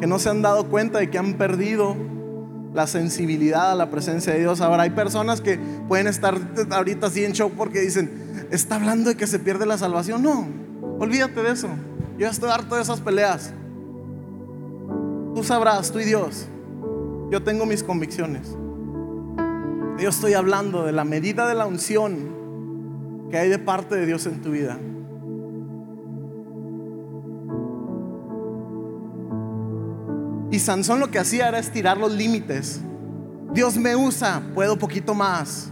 que 0.00 0.06
no 0.06 0.18
se 0.18 0.30
han 0.30 0.40
dado 0.40 0.68
cuenta 0.68 0.98
de 0.98 1.10
que 1.10 1.18
han 1.18 1.34
perdido 1.34 1.94
la 2.72 2.86
sensibilidad 2.86 3.72
a 3.72 3.74
la 3.74 3.90
presencia 3.90 4.32
de 4.32 4.40
Dios. 4.40 4.62
Ahora 4.62 4.84
hay 4.84 4.90
personas 4.90 5.42
que 5.42 5.58
pueden 5.88 6.06
estar 6.06 6.34
ahorita 6.70 7.08
así 7.08 7.22
en 7.22 7.32
shock 7.32 7.52
porque 7.52 7.82
dicen, 7.82 8.48
está 8.50 8.76
hablando 8.76 9.10
de 9.10 9.16
que 9.18 9.26
se 9.26 9.38
pierde 9.38 9.66
la 9.66 9.76
salvación. 9.76 10.22
No, 10.22 10.48
olvídate 10.98 11.42
de 11.42 11.50
eso. 11.50 11.68
Yo 12.16 12.28
estoy 12.28 12.48
harto 12.48 12.76
de 12.76 12.82
esas 12.82 13.02
peleas. 13.02 13.52
Tú 15.34 15.44
sabrás, 15.44 15.92
tú 15.92 16.00
y 16.00 16.04
Dios. 16.04 16.46
Yo 17.30 17.42
tengo 17.42 17.66
mis 17.66 17.82
convicciones. 17.82 18.56
Yo 19.98 20.10
estoy 20.10 20.34
hablando 20.34 20.84
de 20.84 20.92
la 20.92 21.04
medida 21.04 21.48
de 21.48 21.54
la 21.54 21.64
unción 21.64 23.28
que 23.30 23.38
hay 23.38 23.48
de 23.48 23.58
parte 23.58 23.96
de 23.96 24.04
Dios 24.04 24.26
en 24.26 24.42
tu 24.42 24.50
vida. 24.50 24.78
Y 30.50 30.58
Sansón 30.58 31.00
lo 31.00 31.10
que 31.10 31.18
hacía 31.18 31.48
era 31.48 31.58
estirar 31.58 31.96
los 31.96 32.12
límites. 32.12 32.80
Dios 33.52 33.76
me 33.78 33.96
usa, 33.96 34.42
puedo 34.54 34.78
poquito 34.78 35.14
más. 35.14 35.70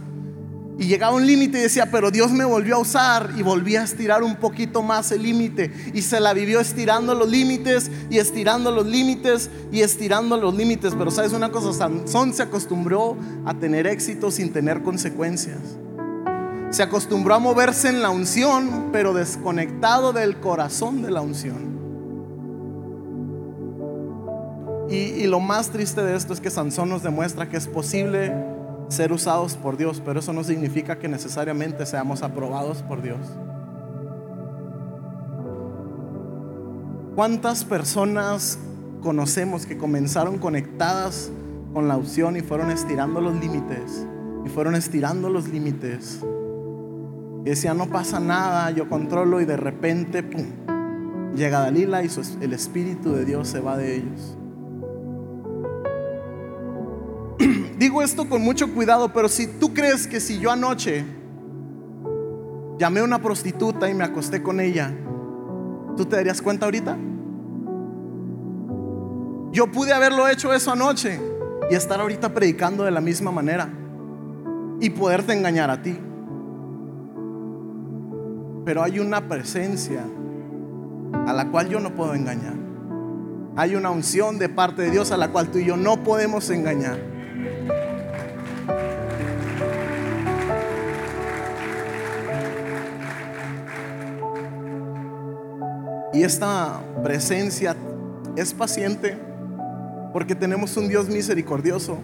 Y 0.77 0.87
llegaba 0.87 1.15
un 1.15 1.25
límite 1.25 1.59
y 1.59 1.61
decía, 1.61 1.89
pero 1.89 2.11
Dios 2.11 2.31
me 2.31 2.43
volvió 2.43 2.75
a 2.75 2.79
usar 2.79 3.31
y 3.37 3.43
volví 3.43 3.77
a 3.77 3.83
estirar 3.83 4.23
un 4.23 4.35
poquito 4.35 4.83
más 4.83 5.11
el 5.11 5.23
límite. 5.23 5.71
Y 5.93 6.01
se 6.01 6.19
la 6.19 6.33
vivió 6.33 6.59
estirando 6.59 7.15
los 7.15 7.29
límites 7.29 7.89
y 8.09 8.17
estirando 8.17 8.71
los 8.71 8.85
límites 8.85 9.49
y 9.71 9.81
estirando 9.81 10.37
los 10.37 10.53
límites. 10.53 10.93
Pero 10.97 11.11
sabes 11.11 11.31
una 11.31 11.49
cosa, 11.49 11.71
Sansón 11.71 12.33
se 12.33 12.43
acostumbró 12.43 13.15
a 13.45 13.53
tener 13.53 13.87
éxito 13.87 14.31
sin 14.31 14.51
tener 14.51 14.83
consecuencias. 14.83 15.59
Se 16.71 16.83
acostumbró 16.83 17.35
a 17.35 17.39
moverse 17.39 17.87
en 17.87 18.01
la 18.01 18.09
unción, 18.09 18.89
pero 18.91 19.13
desconectado 19.13 20.11
del 20.11 20.41
corazón 20.41 21.03
de 21.03 21.11
la 21.11 21.21
unción. 21.21 21.73
Y, 24.89 24.95
y 24.95 25.27
lo 25.27 25.39
más 25.39 25.69
triste 25.69 26.03
de 26.03 26.17
esto 26.17 26.33
es 26.33 26.41
que 26.41 26.49
Sansón 26.49 26.89
nos 26.89 27.01
demuestra 27.01 27.47
que 27.47 27.55
es 27.55 27.67
posible 27.67 28.54
ser 28.89 29.11
usados 29.11 29.55
por 29.55 29.77
Dios, 29.77 30.01
pero 30.03 30.19
eso 30.19 30.33
no 30.33 30.43
significa 30.43 30.97
que 30.97 31.07
necesariamente 31.07 31.85
seamos 31.85 32.21
aprobados 32.23 32.81
por 32.83 33.01
Dios. 33.01 33.19
¿Cuántas 37.15 37.63
personas 37.63 38.59
conocemos 39.01 39.65
que 39.65 39.77
comenzaron 39.77 40.37
conectadas 40.37 41.31
con 41.73 41.87
la 41.87 41.97
unción 41.97 42.35
y 42.35 42.41
fueron 42.41 42.71
estirando 42.71 43.21
los 43.21 43.35
límites? 43.35 44.05
Y 44.45 44.49
fueron 44.49 44.75
estirando 44.75 45.29
los 45.29 45.47
límites. 45.47 46.19
Y 47.45 47.49
decían, 47.49 47.77
no 47.77 47.87
pasa 47.87 48.19
nada, 48.19 48.69
yo 48.71 48.89
controlo 48.89 49.39
y 49.39 49.45
de 49.45 49.55
repente, 49.55 50.23
pum, 50.23 50.45
llega 51.35 51.59
Dalila 51.61 52.03
y 52.03 52.09
el 52.41 52.53
Espíritu 52.53 53.13
de 53.13 53.23
Dios 53.23 53.47
se 53.47 53.59
va 53.59 53.77
de 53.77 53.95
ellos. 53.95 54.37
Digo 57.77 58.01
esto 58.01 58.29
con 58.29 58.41
mucho 58.41 58.73
cuidado, 58.73 59.11
pero 59.11 59.27
si 59.27 59.47
tú 59.47 59.73
crees 59.73 60.07
que 60.07 60.19
si 60.19 60.39
yo 60.39 60.49
anoche 60.51 61.03
llamé 62.77 63.01
a 63.01 63.03
una 63.03 63.21
prostituta 63.21 63.89
y 63.89 63.93
me 63.93 64.03
acosté 64.05 64.41
con 64.41 64.59
ella, 64.59 64.93
¿tú 65.97 66.05
te 66.05 66.15
darías 66.15 66.41
cuenta 66.41 66.65
ahorita? 66.65 66.97
Yo 69.51 69.67
pude 69.67 69.93
haberlo 69.93 70.27
hecho 70.27 70.53
eso 70.53 70.71
anoche 70.71 71.19
y 71.69 71.75
estar 71.75 71.99
ahorita 71.99 72.33
predicando 72.33 72.83
de 72.83 72.91
la 72.91 73.01
misma 73.01 73.31
manera 73.31 73.69
y 74.79 74.89
poderte 74.89 75.33
engañar 75.33 75.69
a 75.69 75.81
ti. 75.81 75.97
Pero 78.65 78.83
hay 78.83 78.99
una 78.99 79.27
presencia 79.27 80.01
a 81.27 81.33
la 81.33 81.49
cual 81.49 81.69
yo 81.69 81.79
no 81.79 81.93
puedo 81.93 82.13
engañar. 82.15 82.55
Hay 83.57 83.75
una 83.75 83.89
unción 83.89 84.37
de 84.37 84.49
parte 84.49 84.81
de 84.81 84.91
Dios 84.91 85.11
a 85.11 85.17
la 85.17 85.29
cual 85.29 85.49
tú 85.49 85.59
y 85.59 85.65
yo 85.65 85.77
no 85.77 86.03
podemos 86.03 86.49
engañar. 86.49 87.14
Y 96.15 96.23
esta 96.23 96.79
presencia 97.03 97.75
es 98.37 98.53
paciente 98.53 99.17
porque 100.13 100.33
tenemos 100.33 100.77
un 100.77 100.87
Dios 100.87 101.09
misericordioso, 101.09 101.97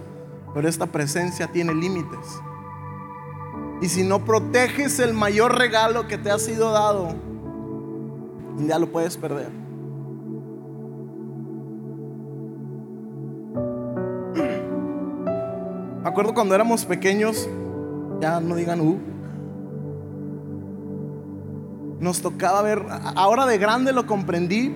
pero 0.53 0.67
esta 0.67 0.85
presencia 0.85 1.47
tiene 1.47 1.73
límites. 1.73 2.19
Y 3.81 3.87
si 3.87 4.03
no 4.03 4.25
proteges 4.25 4.99
el 4.99 5.13
mayor 5.13 5.57
regalo 5.57 6.07
que 6.07 6.17
te 6.17 6.29
ha 6.29 6.37
sido 6.39 6.71
dado, 6.71 7.15
ya 8.67 8.77
lo 8.79 8.91
puedes 8.91 9.15
perder. 9.15 9.60
Acuerdo 16.11 16.33
cuando 16.33 16.53
éramos 16.53 16.83
pequeños, 16.83 17.49
ya 18.19 18.41
no 18.41 18.55
digan 18.55 18.81
uh, 18.81 18.99
nos 22.01 22.21
tocaba 22.21 22.61
ver, 22.61 22.83
ahora 23.15 23.45
de 23.45 23.57
grande 23.57 23.93
lo 23.93 24.05
comprendí, 24.05 24.73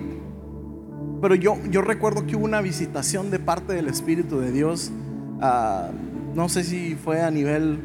pero 1.20 1.34
yo, 1.34 1.56
yo 1.70 1.82
recuerdo 1.82 2.26
que 2.26 2.36
hubo 2.36 2.44
una 2.46 2.62
visitación 2.62 3.30
de 3.30 3.38
parte 3.38 3.74
del 3.74 3.88
Espíritu 3.88 4.38
de 4.38 4.50
Dios, 4.50 4.90
no 6.34 6.48
sé 6.48 6.64
si 6.64 6.94
fue 6.94 7.20
a 7.20 7.30
nivel 7.30 7.80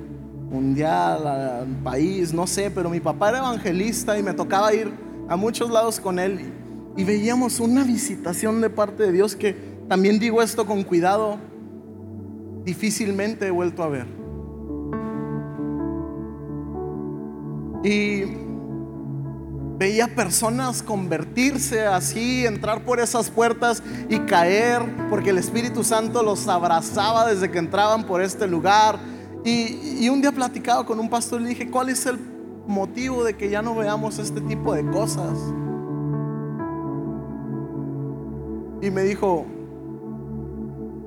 mundial, 0.50 1.68
país, 1.84 2.34
no 2.34 2.48
sé, 2.48 2.72
pero 2.72 2.90
mi 2.90 3.02
papá 3.02 3.30
era 3.30 3.40
evangelista 3.40 4.18
y 4.18 4.24
me 4.24 4.34
tocaba 4.34 4.74
ir 4.74 4.94
a 5.28 5.36
muchos 5.36 5.70
lados 5.70 6.00
con 6.00 6.20
él 6.20 6.54
y 6.96 7.04
veíamos 7.04 7.60
una 7.60 7.84
visitación 7.84 8.62
de 8.62 8.70
parte 8.70 9.04
de 9.04 9.12
Dios 9.12 9.36
que 9.36 9.56
también 9.90 10.20
digo 10.20 10.42
esto 10.42 10.66
con 10.66 10.84
cuidado, 10.84 11.38
difícilmente 12.64 13.48
he 13.48 13.52
vuelto 13.52 13.84
a 13.84 13.88
ver. 13.90 14.08
Y 17.84 18.42
Veía 19.82 20.08
personas 20.14 20.84
convertirse 20.84 21.88
así, 21.88 22.46
entrar 22.46 22.86
por 22.86 23.00
esas 23.00 23.32
puertas 23.32 23.82
y 24.10 24.20
caer, 24.20 24.80
porque 25.10 25.32
el 25.32 25.40
Espíritu 25.40 25.84
Santo 25.84 26.22
los 26.22 26.48
abrazaba 26.48 27.26
desde 27.26 27.50
que 27.50 27.58
entraban 27.58 28.06
por 28.06 28.22
este 28.22 28.48
lugar. 28.48 29.00
Y, 29.44 30.08
un 30.08 30.22
día 30.22 30.32
platicaba 30.32 30.86
con 30.86 31.00
un 31.00 31.10
pastor 31.10 31.42
y 31.42 31.46
le 31.46 31.50
dije, 31.50 31.72
¿cuál 31.72 31.90
es 31.90 32.06
el 32.06 32.20
motivo 32.68 33.24
de 33.24 33.36
que 33.36 33.50
ya 33.50 33.64
no 33.64 33.74
veamos 33.74 34.20
este 34.20 34.40
tipo 34.42 34.72
de 34.76 34.86
cosas? 34.86 35.36
Y 38.84 38.92
me 38.92 39.02
dijo, 39.02 39.48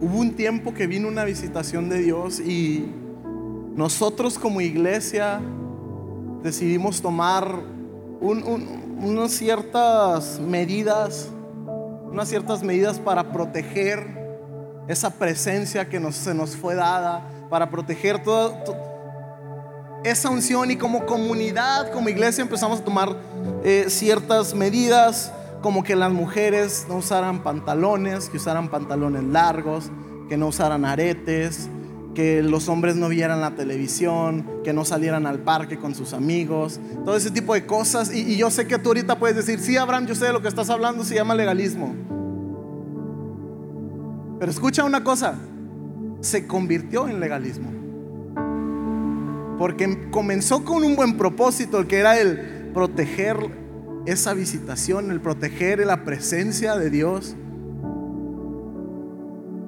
hubo 0.04 0.18
un 0.18 0.34
tiempo 0.34 0.74
que 0.74 0.86
vino 0.86 1.08
una 1.08 1.24
visitación 1.24 1.88
de 1.88 2.00
Dios 2.00 2.38
y 2.38 2.84
nosotros 3.74 4.38
como 4.38 4.60
iglesia 4.60 5.40
decidimos 6.42 7.00
tomar 7.00 7.60
unas 8.20 9.32
ciertas 9.32 10.38
medidas, 10.40 11.30
unas 12.04 12.28
ciertas 12.28 12.62
medidas 12.62 12.98
para 12.98 13.32
proteger 13.32 14.06
esa 14.88 15.08
presencia 15.08 15.88
que 15.88 15.98
nos, 15.98 16.16
se 16.16 16.34
nos 16.34 16.54
fue 16.54 16.74
dada, 16.74 17.22
para 17.48 17.70
proteger 17.70 18.22
toda, 18.22 18.62
esa 20.04 20.28
unción. 20.28 20.70
Y 20.70 20.76
como 20.76 21.06
comunidad, 21.06 21.90
como 21.92 22.10
iglesia 22.10 22.42
empezamos 22.42 22.80
a 22.80 22.84
tomar 22.84 23.16
eh, 23.64 23.86
ciertas 23.88 24.54
medidas, 24.54 25.32
como 25.64 25.82
que 25.82 25.96
las 25.96 26.12
mujeres 26.12 26.84
no 26.90 26.96
usaran 26.96 27.42
pantalones, 27.42 28.28
que 28.28 28.36
usaran 28.36 28.68
pantalones 28.68 29.24
largos, 29.24 29.90
que 30.28 30.36
no 30.36 30.48
usaran 30.48 30.84
aretes, 30.84 31.70
que 32.14 32.42
los 32.42 32.68
hombres 32.68 32.96
no 32.96 33.08
vieran 33.08 33.40
la 33.40 33.54
televisión, 33.54 34.46
que 34.62 34.74
no 34.74 34.84
salieran 34.84 35.26
al 35.26 35.38
parque 35.38 35.78
con 35.78 35.94
sus 35.94 36.12
amigos, 36.12 36.80
todo 37.06 37.16
ese 37.16 37.30
tipo 37.30 37.54
de 37.54 37.64
cosas. 37.64 38.14
Y, 38.14 38.36
yo 38.36 38.50
sé 38.50 38.66
que 38.66 38.78
tú 38.78 38.90
ahorita 38.90 39.18
puedes 39.18 39.36
decir, 39.36 39.58
sí, 39.58 39.78
Abraham, 39.78 40.04
yo 40.04 40.14
sé 40.14 40.26
de 40.26 40.34
lo 40.34 40.42
que 40.42 40.48
estás 40.48 40.68
hablando, 40.68 41.02
se 41.02 41.14
llama 41.14 41.34
legalismo. 41.34 41.94
Pero 44.38 44.52
escucha 44.52 44.84
una 44.84 45.02
cosa, 45.02 45.38
se 46.20 46.46
convirtió 46.46 47.08
en 47.08 47.20
legalismo. 47.20 47.70
Porque 49.56 50.10
comenzó 50.10 50.62
con 50.62 50.84
un 50.84 50.94
buen 50.94 51.16
propósito, 51.16 51.88
que 51.88 52.00
era 52.00 52.20
el 52.20 52.70
proteger 52.74 53.63
esa 54.06 54.34
visitación, 54.34 55.10
el 55.10 55.20
proteger 55.20 55.84
la 55.86 56.04
presencia 56.04 56.76
de 56.76 56.90
Dios. 56.90 57.36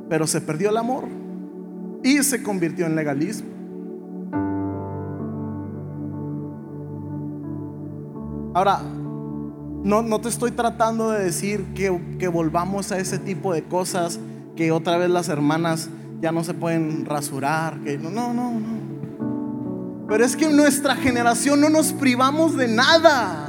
Pero 0.09 0.27
se 0.27 0.41
perdió 0.41 0.71
el 0.71 0.77
amor 0.77 1.05
y 2.03 2.23
se 2.23 2.43
convirtió 2.43 2.87
en 2.87 2.97
legalismo. 2.97 3.49
Ahora, 8.55 8.81
no, 9.87 10.03
no 10.03 10.21
te 10.21 10.29
estoy 10.29 10.51
tratando 10.51 11.11
de 11.11 11.25
decir 11.25 11.65
que, 11.75 12.17
que 12.19 12.29
volvamos 12.29 12.91
a 12.91 12.99
ese 12.99 13.19
tipo 13.19 13.53
de 13.53 13.65
cosas, 13.65 14.19
que 14.57 14.73
otra 14.73 14.97
vez 14.97 15.11
las 15.11 15.29
hermanas 15.29 15.91
ya 16.21 16.33
no 16.33 16.43
se 16.43 16.55
pueden 16.55 17.05
rasurar, 17.05 17.79
que 17.81 17.99
no, 17.99 18.11
no, 18.11 18.33
no, 18.33 18.53
no. 18.53 20.07
Pero 20.09 20.25
es 20.25 20.37
que 20.37 20.47
en 20.47 20.57
nuestra 20.57 20.95
generación 20.97 21.61
no 21.61 21.69
nos 21.69 21.93
privamos 21.93 22.57
de 22.57 22.69
nada. 22.69 23.46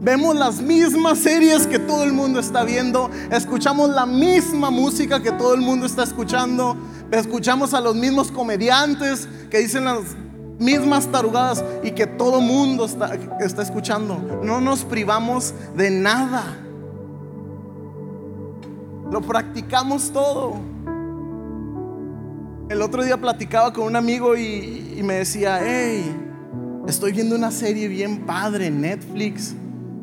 Vemos 0.00 0.36
las 0.36 0.60
mismas 0.60 1.18
series 1.18 1.66
que 1.66 1.78
todo 1.78 2.04
el 2.04 2.12
mundo 2.12 2.38
está 2.38 2.64
viendo, 2.64 3.10
escuchamos 3.30 3.90
la 3.90 4.06
misma 4.06 4.70
música 4.70 5.22
que 5.22 5.32
todo 5.32 5.54
el 5.54 5.62
mundo 5.62 5.86
está 5.86 6.04
escuchando, 6.04 6.76
escuchamos 7.10 7.74
a 7.74 7.80
los 7.80 7.96
mismos 7.96 8.30
comediantes 8.30 9.28
que 9.50 9.58
dicen 9.58 9.84
las 9.84 10.00
mismas 10.58 11.06
tarugadas 11.08 11.64
y 11.82 11.90
que 11.92 12.06
todo 12.06 12.38
el 12.38 12.46
mundo 12.46 12.84
está, 12.84 13.14
está 13.40 13.62
escuchando. 13.62 14.40
No 14.42 14.60
nos 14.60 14.84
privamos 14.84 15.54
de 15.74 15.90
nada. 15.90 16.44
Lo 19.10 19.20
practicamos 19.22 20.10
todo. 20.10 20.54
El 22.68 22.82
otro 22.82 23.04
día 23.04 23.16
platicaba 23.16 23.72
con 23.72 23.86
un 23.86 23.96
amigo 23.96 24.36
y, 24.36 24.94
y, 24.96 25.02
me 25.02 25.14
decía, 25.14 25.60
hey, 25.62 26.14
estoy 26.88 27.12
viendo 27.12 27.36
una 27.36 27.52
serie 27.52 27.86
bien 27.86 28.26
padre 28.26 28.66
en 28.66 28.80
Netflix. 28.80 29.54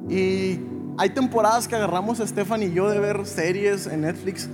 Y 0.09 0.59
hay 0.97 1.09
temporadas 1.09 1.67
que 1.67 1.75
agarramos 1.75 2.19
a 2.19 2.27
Stefan 2.27 2.63
y 2.63 2.71
yo 2.71 2.89
de 2.89 2.99
ver 2.99 3.25
series 3.25 3.87
en 3.87 4.01
Netflix 4.01 4.49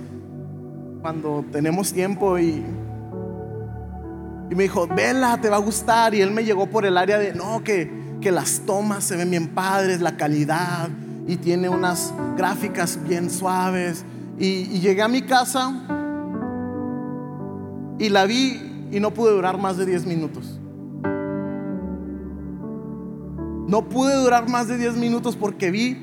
cuando 1.00 1.44
tenemos 1.50 1.92
tiempo 1.92 2.38
y, 2.38 2.64
y 4.50 4.54
me 4.54 4.64
dijo, 4.64 4.86
vela, 4.86 5.38
te 5.40 5.48
va 5.48 5.56
a 5.56 5.60
gustar. 5.60 6.14
Y 6.14 6.20
él 6.20 6.30
me 6.30 6.44
llegó 6.44 6.66
por 6.66 6.86
el 6.86 6.96
área 6.96 7.18
de, 7.18 7.34
no, 7.34 7.62
que, 7.64 7.90
que 8.20 8.30
las 8.30 8.60
tomas 8.60 9.04
se 9.04 9.16
ven 9.16 9.30
bien 9.30 9.48
padres, 9.48 10.00
la 10.00 10.16
calidad 10.16 10.88
y 11.26 11.36
tiene 11.36 11.68
unas 11.68 12.12
gráficas 12.36 12.98
bien 13.02 13.30
suaves. 13.30 14.04
Y, 14.38 14.46
y 14.46 14.80
llegué 14.80 15.02
a 15.02 15.08
mi 15.08 15.22
casa 15.22 15.72
y 17.98 18.08
la 18.08 18.24
vi 18.24 18.88
y 18.90 19.00
no 19.00 19.12
pude 19.12 19.32
durar 19.32 19.58
más 19.58 19.76
de 19.76 19.86
10 19.86 20.06
minutos. 20.06 20.59
No 23.70 23.88
pude 23.88 24.16
durar 24.16 24.48
más 24.48 24.66
de 24.66 24.76
10 24.76 24.96
minutos 24.96 25.36
porque 25.36 25.70
vi 25.70 25.96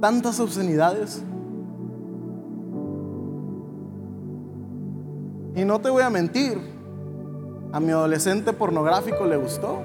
tantas 0.00 0.40
obscenidades. 0.40 1.22
Y 5.54 5.64
no 5.64 5.80
te 5.80 5.88
voy 5.88 6.02
a 6.02 6.10
mentir, 6.10 6.58
a 7.70 7.78
mi 7.78 7.92
adolescente 7.92 8.52
pornográfico 8.52 9.24
le 9.24 9.36
gustó. 9.36 9.78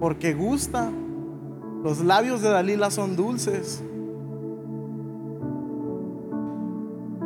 Porque 0.00 0.34
gusta. 0.34 0.90
Los 1.84 2.00
labios 2.00 2.42
de 2.42 2.48
Dalila 2.48 2.90
son 2.90 3.14
dulces. 3.14 3.84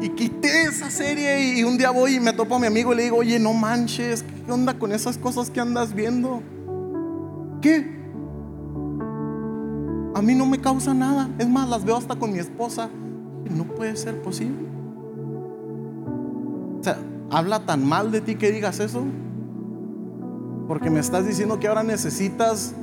Y 0.01 0.09
quité 0.11 0.63
esa 0.65 0.91
serie 0.91 1.59
y 1.59 1.65
un 1.65 1.77
día 1.77 1.91
voy 1.91 2.17
y 2.17 2.21
me 2.21 2.33
topo 2.33 2.55
a 2.55 2.59
mi 2.59 2.67
amigo 2.67 2.93
y 2.93 2.97
le 2.97 3.03
digo, 3.05 3.19
oye, 3.19 3.39
no 3.39 3.53
manches, 3.53 4.25
¿qué 4.47 4.53
onda 4.53 4.79
con 4.79 4.93
esas 4.93 5.19
cosas 5.19 5.51
que 5.51 5.61
andas 5.61 5.95
viendo? 5.95 6.43
¿Qué? 7.61 8.01
A 10.15 10.23
mí 10.23 10.35
no 10.35 10.47
me 10.47 10.59
causa 10.59 10.95
nada. 10.95 11.29
Es 11.39 11.49
más, 11.49 11.69
las 11.69 11.85
veo 11.85 11.97
hasta 11.97 12.17
con 12.17 12.33
mi 12.33 12.39
esposa. 12.39 12.89
No 13.51 13.65
puede 13.65 13.97
ser 13.97 14.21
posible. 14.23 14.67
O 16.81 16.83
sea, 16.83 16.99
habla 17.31 17.67
tan 17.67 17.87
mal 17.87 18.11
de 18.11 18.21
ti 18.21 18.37
que 18.37 18.51
digas 18.51 18.81
eso. 18.81 19.03
Porque 20.67 20.89
me 20.89 21.01
estás 21.01 21.27
diciendo 21.27 21.61
que 21.61 21.69
ahora 21.69 21.83
necesitas 21.83 22.75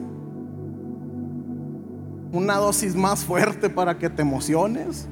una 2.32 2.58
dosis 2.58 2.96
más 2.96 3.26
fuerte 3.26 3.70
para 3.70 3.98
que 3.98 4.10
te 4.10 4.22
emociones. 4.22 5.08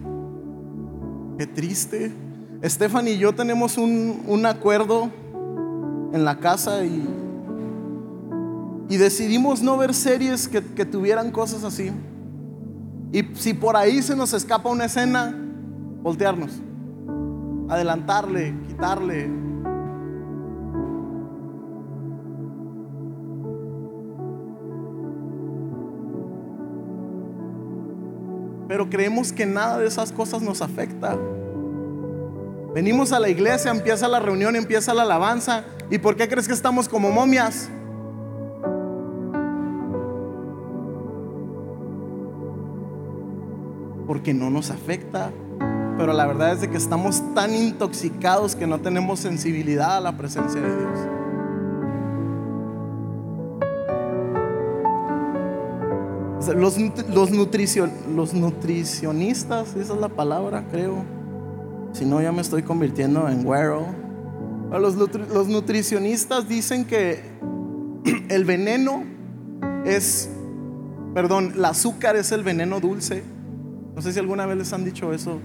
Qué 1.38 1.48
triste. 1.48 2.14
Estefan 2.62 3.08
y 3.08 3.18
yo 3.18 3.36
tenemos 3.36 3.78
un, 3.78 4.24
un 4.28 4.46
acuerdo 4.46 5.10
en 6.14 6.24
la 6.24 6.40
casa 6.40 6.86
y, 6.86 7.06
y 8.90 8.98
decidimos 8.98 9.62
no 9.62 9.78
ver 9.78 9.94
series 9.94 10.48
que, 10.48 10.64
que, 10.64 10.86
tuvieran 10.86 11.32
cosas 11.32 11.64
así. 11.64 11.92
Y 13.12 13.24
si 13.36 13.54
por 13.54 13.76
ahí 13.76 14.02
se 14.02 14.16
nos 14.16 14.34
escapa 14.34 14.70
una 14.70 14.86
escena, 14.86 15.38
voltearnos, 16.02 16.52
adelantarle, 17.70 18.56
quitarle. 18.68 19.45
Pero 28.76 28.90
creemos 28.90 29.32
que 29.32 29.46
nada 29.46 29.80
de 29.80 29.88
esas 29.88 30.12
cosas 30.12 30.42
nos 30.42 30.62
afecta. 30.62 31.18
Venimos 32.74 33.14
a 33.14 33.22
la 33.22 33.30
iglesia, 33.30 33.72
empieza 33.72 34.06
la 34.10 34.20
reunión, 34.20 34.54
empieza 34.58 34.94
la 34.94 35.04
alabanza. 35.04 35.64
¿Y 35.90 35.98
por 35.98 36.18
qué 36.18 36.28
crees 36.28 36.46
que 36.46 36.54
estamos 36.54 36.90
como 36.90 37.10
momias? 37.10 37.70
Porque 44.06 44.34
no 44.34 44.50
nos 44.50 44.70
afecta. 44.72 45.32
Pero 45.98 46.12
la 46.12 46.26
verdad 46.26 46.52
es 46.52 46.60
de 46.60 46.70
que 46.70 46.76
estamos 46.76 47.24
tan 47.34 47.56
intoxicados 47.56 48.58
que 48.58 48.68
no 48.68 48.82
tenemos 48.82 49.22
sensibilidad 49.22 49.96
a 49.96 50.02
la 50.02 50.18
presencia 50.18 50.60
de 50.60 50.78
Dios. 50.78 51.25
Los, 56.54 56.78
los, 57.10 57.32
nutricion, 57.32 57.92
los 58.16 58.34
nutricionistas, 58.34 59.76
esa 59.76 59.94
es 59.94 60.00
la 60.00 60.10
palabra, 60.10 60.66
creo. 60.70 61.04
Si 61.94 62.06
no, 62.06 62.22
ya 62.22 62.32
me 62.32 62.42
estoy 62.42 62.62
convirtiendo 62.64 63.28
en 63.30 63.44
güero. 63.44 63.86
Los, 64.72 64.96
los 64.96 65.48
nutricionistas 65.48 66.48
dicen 66.48 66.86
que 66.86 67.22
el 68.30 68.46
veneno 68.46 69.04
es, 69.86 70.30
perdón, 71.14 71.54
el 71.56 71.66
azúcar 71.66 72.16
es 72.16 72.32
el 72.32 72.44
veneno 72.44 72.80
dulce. 72.80 73.24
No 73.96 74.02
sé 74.02 74.12
si 74.12 74.20
alguna 74.20 74.46
vez 74.46 74.58
les 74.58 74.74
han 74.74 74.84
dicho 74.84 75.14
eso. 75.14 75.40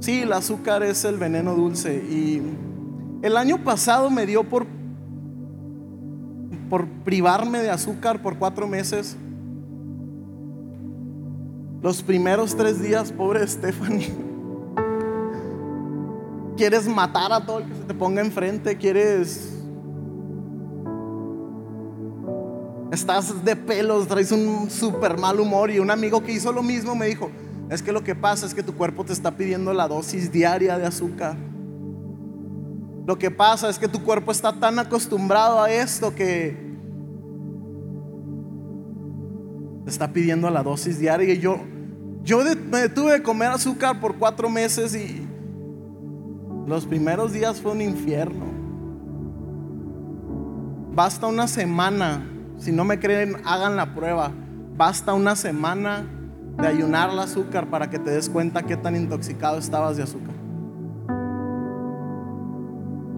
Sí, 0.00 0.22
el 0.22 0.32
azúcar 0.32 0.82
es 0.82 1.04
el 1.04 1.16
veneno 1.16 1.54
dulce. 1.54 1.96
Y 1.96 2.42
el 3.22 3.36
año 3.36 3.62
pasado 3.62 4.10
me 4.10 4.26
dio 4.26 4.44
por, 4.44 4.66
por 6.68 6.86
privarme 7.04 7.62
de 7.62 7.70
azúcar 7.70 8.20
por 8.20 8.36
cuatro 8.36 8.66
meses. 8.66 9.16
Los 11.84 12.02
primeros 12.02 12.56
tres 12.56 12.82
días, 12.82 13.12
pobre 13.12 13.46
Stephanie. 13.46 14.10
Quieres 16.56 16.88
matar 16.88 17.30
a 17.30 17.44
todo 17.44 17.58
el 17.58 17.66
que 17.66 17.74
se 17.74 17.82
te 17.82 17.92
ponga 17.92 18.22
enfrente, 18.22 18.78
quieres... 18.78 19.52
Estás 22.90 23.44
de 23.44 23.54
pelos, 23.54 24.08
traes 24.08 24.32
un 24.32 24.70
súper 24.70 25.18
mal 25.18 25.38
humor 25.38 25.70
y 25.70 25.78
un 25.78 25.90
amigo 25.90 26.22
que 26.22 26.32
hizo 26.32 26.50
lo 26.52 26.62
mismo 26.62 26.94
me 26.94 27.04
dijo, 27.04 27.30
es 27.68 27.82
que 27.82 27.92
lo 27.92 28.02
que 28.02 28.14
pasa 28.14 28.46
es 28.46 28.54
que 28.54 28.62
tu 28.62 28.74
cuerpo 28.74 29.04
te 29.04 29.12
está 29.12 29.32
pidiendo 29.32 29.74
la 29.74 29.86
dosis 29.86 30.32
diaria 30.32 30.78
de 30.78 30.86
azúcar. 30.86 31.36
Lo 33.06 33.18
que 33.18 33.30
pasa 33.30 33.68
es 33.68 33.78
que 33.78 33.88
tu 33.88 34.02
cuerpo 34.02 34.32
está 34.32 34.58
tan 34.58 34.78
acostumbrado 34.78 35.62
a 35.62 35.70
esto 35.70 36.14
que 36.14 36.56
te 39.84 39.90
está 39.90 40.14
pidiendo 40.14 40.48
la 40.48 40.62
dosis 40.62 40.98
diaria 40.98 41.34
y 41.34 41.38
yo 41.40 41.73
yo 42.24 42.38
me 42.70 42.80
detuve 42.80 43.12
de 43.12 43.22
comer 43.22 43.50
azúcar 43.50 44.00
por 44.00 44.16
cuatro 44.16 44.48
meses 44.48 44.94
y 44.94 45.28
los 46.66 46.86
primeros 46.86 47.32
días 47.32 47.60
fue 47.60 47.72
un 47.72 47.82
infierno. 47.82 48.46
Basta 50.94 51.26
una 51.26 51.46
semana, 51.46 52.24
si 52.56 52.72
no 52.72 52.84
me 52.84 52.98
creen, 52.98 53.36
hagan 53.44 53.76
la 53.76 53.94
prueba. 53.94 54.32
Basta 54.76 55.12
una 55.12 55.36
semana 55.36 56.06
de 56.58 56.66
ayunar 56.66 57.10
el 57.10 57.18
azúcar 57.18 57.68
para 57.68 57.90
que 57.90 57.98
te 57.98 58.10
des 58.10 58.30
cuenta 58.30 58.62
qué 58.62 58.76
tan 58.76 58.96
intoxicado 58.96 59.58
estabas 59.58 59.96
de 59.96 60.04
azúcar. 60.04 60.34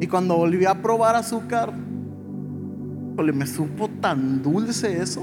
Y 0.01 0.07
cuando 0.09 0.37
volví 0.37 0.65
a 0.67 0.83
probar 0.83 1.15
azúcar, 1.17 1.73
me 1.73 3.47
supo 3.47 3.89
tan 4.01 4.43
dulce 4.43 5.01
eso. 5.01 5.23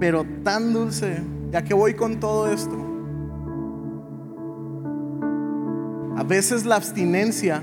Pero 0.00 0.24
tan 0.42 0.72
dulce, 0.72 1.22
ya 1.50 1.62
que 1.62 1.74
voy 1.74 1.94
con 1.94 2.20
todo 2.20 2.50
esto. 2.50 2.76
A 6.16 6.24
veces 6.24 6.66
la 6.66 6.76
abstinencia 6.76 7.62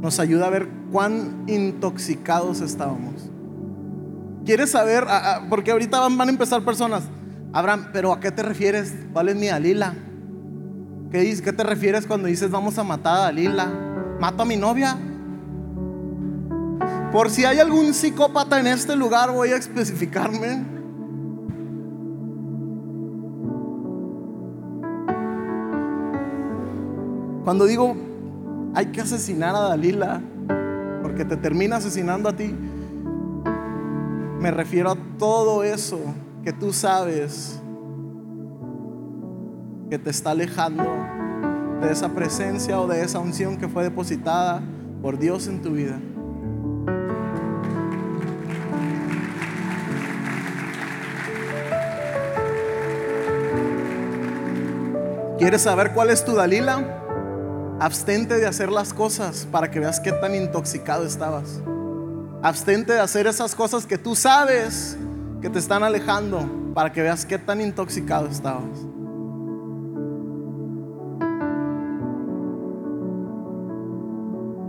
nos 0.00 0.18
ayuda 0.18 0.46
a 0.46 0.50
ver 0.50 0.68
cuán 0.90 1.44
intoxicados 1.46 2.60
estábamos. 2.60 3.30
¿Quieres 4.44 4.70
saber? 4.70 5.04
Ah, 5.08 5.22
ah, 5.24 5.46
porque 5.48 5.70
ahorita 5.70 6.00
van, 6.00 6.20
a 6.20 6.30
empezar 6.30 6.64
personas. 6.64 7.04
Abraham, 7.52 7.88
pero 7.92 8.12
¿a 8.12 8.20
qué 8.20 8.30
te 8.30 8.42
refieres? 8.42 8.92
¿Cuál 9.12 9.28
es 9.28 9.36
mi 9.36 9.46
Dalila? 9.46 9.94
¿Qué, 11.10 11.40
¿Qué 11.42 11.52
te 11.52 11.62
refieres 11.62 12.06
cuando 12.06 12.28
dices 12.28 12.50
vamos 12.50 12.78
a 12.78 12.84
matar 12.84 13.16
a 13.16 13.20
Dalila? 13.20 13.66
¿Mato 14.20 14.42
a 14.42 14.46
mi 14.46 14.56
novia? 14.56 14.96
Por 17.12 17.30
si 17.30 17.44
hay 17.44 17.60
algún 17.60 17.94
psicópata 17.94 18.58
en 18.58 18.66
este 18.66 18.96
lugar, 18.96 19.30
voy 19.30 19.50
a 19.50 19.56
especificarme. 19.56 20.73
Cuando 27.44 27.66
digo 27.66 27.94
hay 28.74 28.86
que 28.86 29.02
asesinar 29.02 29.54
a 29.54 29.60
Dalila, 29.60 30.20
porque 31.02 31.26
te 31.26 31.36
termina 31.36 31.76
asesinando 31.76 32.30
a 32.30 32.32
ti, 32.32 32.54
me 34.40 34.50
refiero 34.50 34.90
a 34.90 34.96
todo 35.18 35.62
eso 35.62 36.00
que 36.42 36.52
tú 36.52 36.72
sabes 36.72 37.60
que 39.90 39.98
te 39.98 40.10
está 40.10 40.30
alejando 40.30 40.84
de 41.82 41.92
esa 41.92 42.08
presencia 42.08 42.80
o 42.80 42.88
de 42.88 43.02
esa 43.02 43.18
unción 43.18 43.58
que 43.58 43.68
fue 43.68 43.82
depositada 43.82 44.62
por 45.02 45.18
Dios 45.18 45.46
en 45.46 45.60
tu 45.60 45.72
vida. 45.72 46.00
¿Quieres 55.38 55.60
saber 55.60 55.92
cuál 55.92 56.08
es 56.08 56.24
tu 56.24 56.34
Dalila? 56.34 57.03
Abstente 57.80 58.36
de 58.36 58.46
hacer 58.46 58.70
las 58.70 58.94
cosas 58.94 59.48
para 59.50 59.70
que 59.70 59.80
veas 59.80 59.98
qué 59.98 60.12
tan 60.12 60.34
intoxicado 60.34 61.04
estabas. 61.04 61.60
Abstente 62.40 62.92
de 62.92 63.00
hacer 63.00 63.26
esas 63.26 63.54
cosas 63.54 63.84
que 63.84 63.98
tú 63.98 64.14
sabes 64.14 64.96
que 65.42 65.50
te 65.50 65.58
están 65.58 65.82
alejando 65.82 66.48
para 66.72 66.92
que 66.92 67.02
veas 67.02 67.26
qué 67.26 67.38
tan 67.38 67.60
intoxicado 67.60 68.26
estabas. 68.26 68.86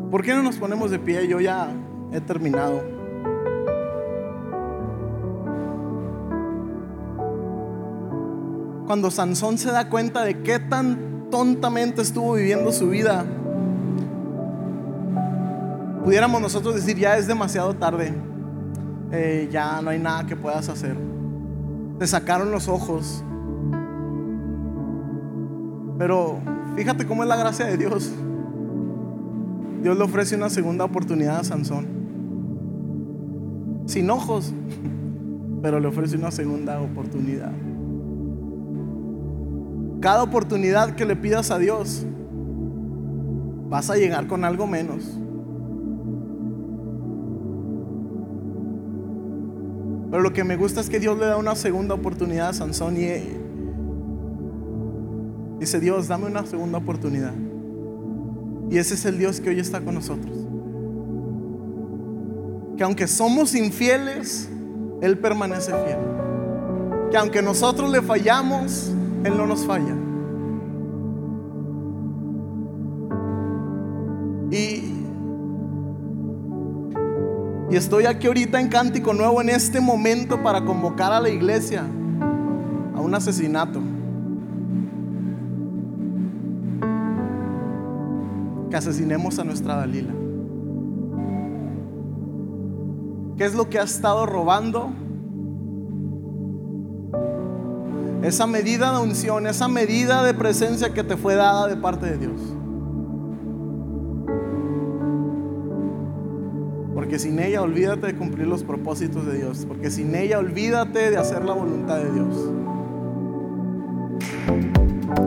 ¿Por 0.09 0.23
qué 0.23 0.33
no 0.33 0.41
nos 0.41 0.55
ponemos 0.55 0.89
de 0.91 0.97
pie? 0.97 1.27
Yo 1.27 1.39
ya 1.39 1.67
he 2.11 2.21
terminado. 2.21 2.81
Cuando 8.87 9.11
Sansón 9.11 9.57
se 9.57 9.71
da 9.71 9.89
cuenta 9.89 10.23
de 10.23 10.41
qué 10.41 10.59
tan 10.59 11.14
tontamente 11.35 12.01
estuvo 12.01 12.35
viviendo 12.35 12.71
su 12.71 12.87
vida, 12.87 13.25
pudiéramos 16.01 16.39
nosotros 16.39 16.75
decir, 16.75 16.97
ya 16.97 17.17
es 17.17 17.27
demasiado 17.27 17.73
tarde, 17.73 18.13
eh, 19.11 19.49
ya 19.51 19.81
no 19.81 19.89
hay 19.89 19.99
nada 19.99 20.25
que 20.25 20.37
puedas 20.37 20.69
hacer. 20.69 20.95
Te 21.99 22.07
sacaron 22.07 22.51
los 22.51 22.69
ojos. 22.69 23.21
Pero 25.97 26.39
fíjate 26.77 27.05
cómo 27.05 27.23
es 27.23 27.27
la 27.27 27.35
gracia 27.35 27.65
de 27.65 27.75
Dios. 27.75 28.13
Dios 29.83 29.97
le 29.97 30.03
ofrece 30.05 30.37
una 30.37 30.49
segunda 30.49 30.85
oportunidad 30.85 31.39
a 31.39 31.43
Sansón. 31.43 31.85
Sin 33.87 34.09
ojos, 34.09 34.53
pero 35.61 35.81
le 35.81 35.87
ofrece 35.89 36.15
una 36.15 36.31
segunda 36.31 36.79
oportunidad. 36.79 37.51
Cada 40.05 40.21
oportunidad 40.21 40.93
que 40.93 41.03
le 41.03 41.15
pidas 41.15 41.49
a 41.49 41.57
Dios, 41.57 42.05
vas 43.69 43.89
a 43.89 43.95
llegar 43.95 44.27
con 44.27 44.45
algo 44.45 44.67
menos. 44.67 45.03
Pero 50.11 50.21
lo 50.21 50.31
que 50.31 50.43
me 50.43 50.57
gusta 50.57 50.79
es 50.81 50.91
que 50.91 50.99
Dios 50.99 51.17
le 51.17 51.25
da 51.25 51.37
una 51.37 51.55
segunda 51.55 51.95
oportunidad 51.95 52.49
a 52.49 52.53
Sansón 52.53 52.97
y 52.97 53.07
dice, 55.59 55.79
Dios, 55.79 56.07
dame 56.07 56.27
una 56.27 56.45
segunda 56.45 56.77
oportunidad. 56.77 57.33
Y 58.69 58.77
ese 58.77 58.93
es 58.93 59.05
el 59.05 59.17
Dios 59.17 59.41
que 59.41 59.49
hoy 59.49 59.59
está 59.59 59.81
con 59.81 59.95
nosotros. 59.95 60.37
Que 62.77 62.83
aunque 62.83 63.07
somos 63.07 63.55
infieles, 63.55 64.51
Él 65.01 65.17
permanece 65.17 65.71
fiel. 65.71 65.97
Que 67.09 67.17
aunque 67.17 67.41
nosotros 67.41 67.89
le 67.89 68.03
fallamos, 68.03 68.91
él 69.25 69.35
no 69.35 69.47
nos 69.47 69.65
falla. 69.65 69.95
Y, 74.51 74.93
y 77.71 77.75
estoy 77.75 78.05
aquí 78.05 78.27
ahorita 78.27 78.61
en 78.61 78.69
Cántico 78.69 79.13
Nuevo 79.13 79.41
en 79.41 79.49
este 79.49 79.81
momento 79.81 80.41
para 80.43 80.63
convocar 80.63 81.11
a 81.11 81.19
la 81.19 81.29
iglesia 81.29 81.83
a 82.93 83.01
un 83.01 83.15
asesinato. 83.15 83.81
Que 88.69 88.77
asesinemos 88.77 89.39
a 89.39 89.43
nuestra 89.43 89.75
Dalila. 89.75 90.13
¿Qué 93.37 93.43
es 93.43 93.55
lo 93.55 93.69
que 93.69 93.79
ha 93.79 93.83
estado 93.83 94.27
robando? 94.27 94.91
Esa 98.25 98.47
medida 98.47 98.91
de 98.91 99.03
unción, 99.03 99.45
esa 99.45 99.67
medida 99.67 100.23
de 100.23 100.33
presencia 100.33 100.93
que 100.93 101.03
te 101.03 101.15
fue 101.15 101.35
dada 101.35 101.67
de 101.67 101.77
parte 101.77 102.07
de 102.07 102.17
Dios. 102.17 102.41
Porque 106.95 107.19
sin 107.19 107.39
ella 107.39 107.61
olvídate 107.61 108.07
de 108.07 108.15
cumplir 108.15 108.47
los 108.47 108.63
propósitos 108.63 109.27
de 109.27 109.37
Dios. 109.37 109.65
Porque 109.67 109.91
sin 109.91 110.15
ella 110.15 110.39
olvídate 110.39 111.11
de 111.11 111.17
hacer 111.17 111.45
la 111.45 111.53
voluntad 111.53 111.97
de 111.97 112.11
Dios. 112.11 112.64